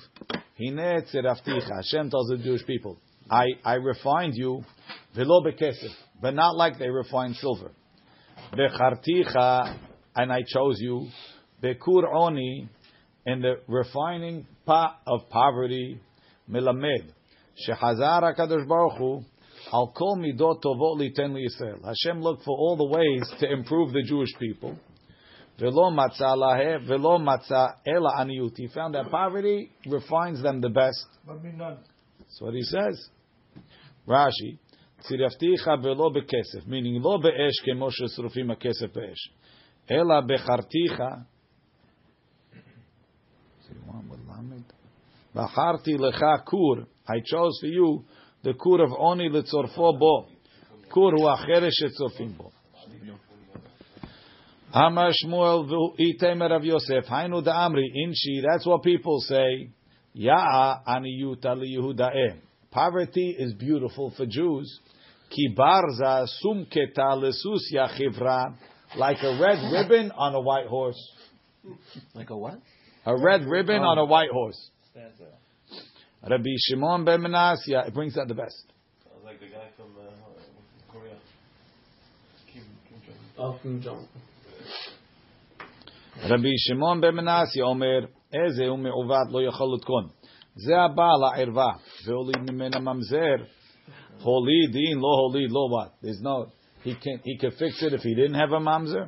[0.57, 1.75] Hine tzirafticha.
[1.75, 2.97] Hashem tells the Jewish people,
[3.29, 4.63] I, I refined you,
[5.15, 7.71] velo bekesef, but not like they refine silver.
[8.53, 9.77] Becharticha,
[10.15, 11.07] and I chose you,
[11.61, 12.69] bekur oni,
[13.25, 15.99] in the refining pot of poverty,
[16.49, 17.13] milamed,
[17.67, 19.23] shehazar HaKadosh Baruch Hu,
[19.71, 21.83] I'll call midot tovot liten Yisrael.
[21.83, 24.77] Hashem looked for all the ways to improve the Jewish people.
[25.59, 28.55] Velo matzah lahe, velo matzah ela aniyut.
[28.55, 31.05] He found that poverty refines them the best.
[31.27, 33.09] That's what he says.
[34.07, 34.57] Rashi,
[35.03, 39.31] tzirafticha velo bekesef, meaning lo be'esh kemo shesrufim hakesef be'esh.
[39.89, 41.25] Ela becharticha,
[45.35, 48.05] Bacharti lecha kur, I chose for you
[48.47, 50.27] the kur of oni letzorfo bo.
[50.89, 52.51] Kur hu acheres shetzorfim bo.
[54.71, 57.05] Hama Shmuel v'itemer Rav Yosef.
[57.07, 58.41] Hainu da Amri inshi.
[58.41, 59.69] That's what people say.
[60.15, 62.37] Ya'a aniyuta liyehuda'eh.
[62.71, 64.79] Poverty is beautiful for Jews.
[65.29, 68.55] Ki barza sumketa lesusya chivra.
[68.95, 71.01] Like a red ribbon on a white horse.
[72.15, 72.61] Like a what?
[73.05, 74.71] A red ribbon um, on a white horse.
[76.22, 77.88] Rabbi Shimon ben Menasya.
[77.88, 78.72] It brings out the best.
[79.04, 81.16] Sounds like the guy from uh, Korea.
[82.52, 83.16] Kim, Kim Jong.
[83.38, 84.06] Oh, Kim Jong.
[86.16, 90.08] רבי שמעון בן מנסיה אומר, איזה הוא מעוות לא יכול לתקון.
[90.54, 91.72] זה הבא לערווה,
[92.06, 93.36] והוליד ממנה ממזר.
[94.22, 95.90] הוליד, דין, לא הוליד, לא what?
[96.04, 96.46] There's no,
[96.84, 99.04] he can, he can fix it if he didn't have a ממזר.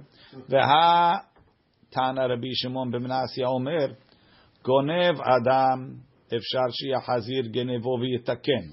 [0.49, 3.87] והתנא רבי שמעון בן מנסיה אומר,
[4.65, 5.95] גונב אדם,
[6.29, 8.65] אפשר שיחזיר גנבו ויתקן.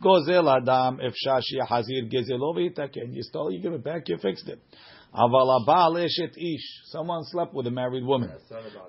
[0.00, 3.12] גוזל אדם, אפשר שיחזיר גזלו ויתקן.
[3.12, 4.58] You stole, you give it back, you fixed it.
[5.14, 6.66] Aval abal eshet ish.
[6.84, 8.30] Someone slept with a married woman.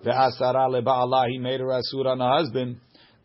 [0.06, 1.28] Ve'asara leba'ala.
[1.30, 2.78] He made her asur on her husband.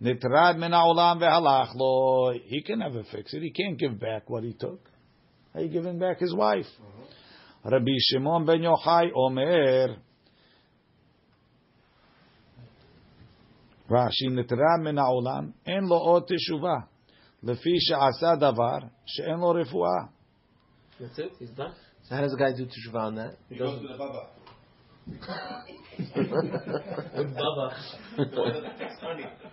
[0.02, 2.32] Nitrad min ha'olam ve'halach lo.
[2.32, 3.42] He can never fix it.
[3.42, 4.80] He can't give back what he took.
[5.52, 6.66] How you giving back his wife?
[7.64, 9.96] Rabbi Shimon ben Yochai Omer.
[13.90, 15.52] Rashi nitrad min ha'olam.
[15.66, 16.86] En lo ot teshuvah.
[17.42, 20.06] לפי שעשה דבר שאין לו רפואה.
[21.00, 21.32] That's it.
[21.38, 21.72] He's done.
[22.08, 23.36] So how does the guy do teshuvah on that?
[23.48, 24.28] He goes to the Baba.
[27.16, 27.74] With Baba.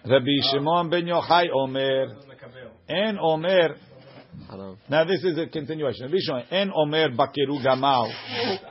[0.05, 2.05] רבי שמעון בן יוחאי אומר,
[2.89, 3.73] אין אומר,
[4.49, 4.75] Hello.
[4.89, 6.05] now this is a continuation.
[6.07, 8.09] רבי שמעון, אין אומר בקירו גמל.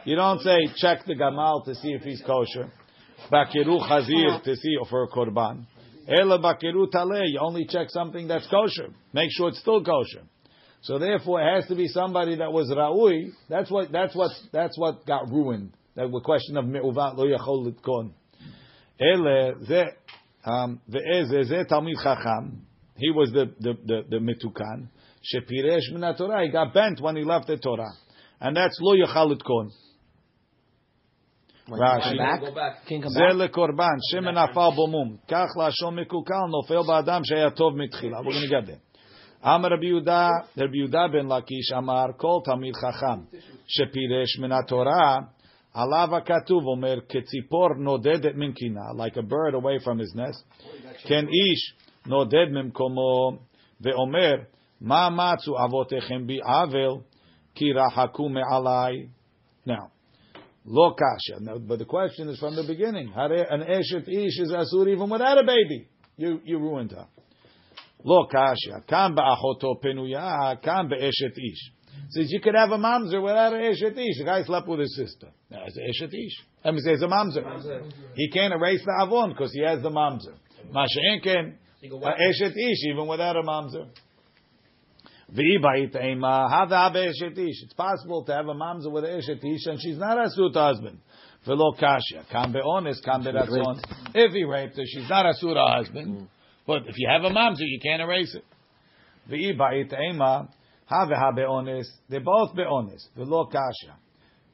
[0.06, 2.68] You don't say check the gamal to see if he's kosher.
[3.31, 5.65] bakiru chazir to see for korban.
[6.07, 7.23] Ela bakiru taleh.
[7.27, 8.93] You only check something that's kosher.
[9.13, 10.23] Make sure it's still kosher.
[10.81, 13.31] So therefore, it has to be somebody that was ra'ui.
[13.49, 15.73] That's what that's what that's what got ruined.
[15.95, 18.11] That was question of me'uvat lo yachol litkon.
[18.99, 19.83] Ele ze
[20.45, 22.61] um, ve'eze ze talmid chacham.
[22.95, 24.87] He was the the the, the metukan.
[25.33, 26.45] Shepiresh min Torah.
[26.45, 27.91] He got bent when he left the Torah,
[28.39, 29.71] and that's lo yachol litkon.
[31.69, 33.23] Come זה.
[33.43, 38.17] לקורבן, שמן נפל בו מום, כך לשון מקולקל נופל באדם שהיה טוב מתחילה.
[38.19, 38.87] Get there.
[39.55, 43.37] אמר רבי יהודה, רבי יהודה בן לקיש אמר, כל תלמיד חכם
[43.67, 45.17] שפירש מן התורה,
[45.73, 50.65] עליו הכתוב אומר, כציפור נודדת מנקינה, like a bird away from his nest,
[51.07, 51.75] כן איש
[52.07, 53.31] נודד ממקומו,
[53.81, 54.35] ואומר,
[54.81, 57.01] מה מצאו אבותיכם בי עוול,
[57.55, 59.07] כי רחקו מעלי.
[59.67, 59.96] Now,
[60.69, 61.39] Lo kasha.
[61.41, 63.11] Now, but the question is from the beginning.
[63.15, 65.87] An eshet ish is asur even without a baby.
[66.17, 67.07] You you ruined her.
[68.03, 68.83] Lo kasha.
[68.87, 70.61] Kam ba'achoto penuya.
[70.61, 71.71] Kam be'eshet ish.
[72.09, 74.17] Says you could have a mamzer without an eshet ish.
[74.19, 75.27] The guy slept with his sister.
[75.51, 76.35] An eshet ish.
[76.65, 77.89] I mean, it's a mamzer.
[78.15, 80.35] He can't erase the avon because he has the mamzer.
[80.73, 82.17] Masha'en can You go a back.
[82.19, 83.87] eshet ish even without a mamzer.
[83.87, 85.16] V'ibait ema hava eshet ish.
[85.29, 86.93] It's
[87.73, 90.99] possible to have a mamzer with an eshet ish and she's not a suit husband.
[91.45, 92.23] V'lo kasha.
[92.31, 93.81] Kam be'onis, kam be'ratzon.
[94.15, 96.29] If he raped her, she's not a suit husband.
[96.65, 98.45] But if you have a mamzer, you can't erase it.
[99.29, 100.47] V'ibait ema
[100.85, 101.89] hava ha be'onis.
[102.09, 103.09] They're both be'onis.
[103.17, 103.97] V'lo kasha.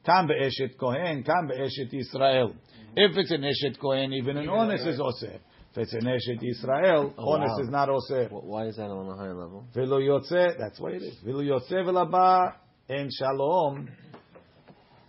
[0.04, 2.52] Kam be'eshet kohen, kam be'eshet Israel.
[2.96, 5.38] If it's an eshet kohen, even an onis is osir.
[5.76, 7.62] If Yisrael, an oh, honest wow.
[7.64, 8.28] is not also.
[8.30, 9.64] Why is that on a higher level?
[9.74, 11.16] Velo Yotze, that's what it is.
[11.24, 12.54] Velo Yotze Velaba
[12.88, 13.88] en Shalom.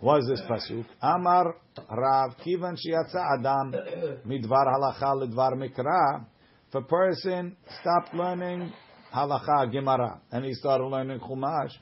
[0.00, 0.84] What is this pasuk?
[1.00, 1.54] Amar
[1.88, 3.72] Rav Kivan Shiatza Adam
[4.26, 6.24] Midvar Halacha Lidvar Mikra.
[6.68, 8.72] If a person stopped learning
[9.14, 11.72] Halacha Gemara and he started learning Chumash,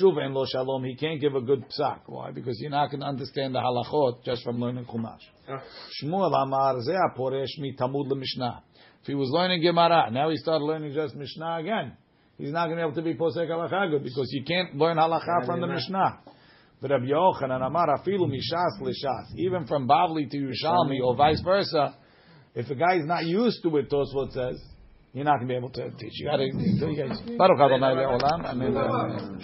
[0.00, 2.00] Shuv lo shalom, he can't give a good psak.
[2.06, 2.30] Why?
[2.32, 5.20] Because you're not going to understand the halachot just from learning Chumash.
[6.02, 8.60] Shmuel amar ze aporesh mi tamud lemishnah.
[9.02, 11.96] If he was learning Gemara, now he started learning just Mishnah again.
[12.38, 15.46] He's not going to be able to be posek halacha because you can't learn halacha
[15.46, 16.20] from the Mishnah.
[16.80, 19.36] But Rabbi Yochanan amar afilu mishas lishas.
[19.36, 21.94] Even from Bavli to Yerushalmi or vice versa,
[22.54, 24.60] if a guy is not used to it, Tosfot says,
[25.12, 26.12] you're not going to be able to teach.
[26.14, 27.36] You got to.
[27.38, 28.44] Baruch Adonai le'olam.
[28.46, 29.40] Amen.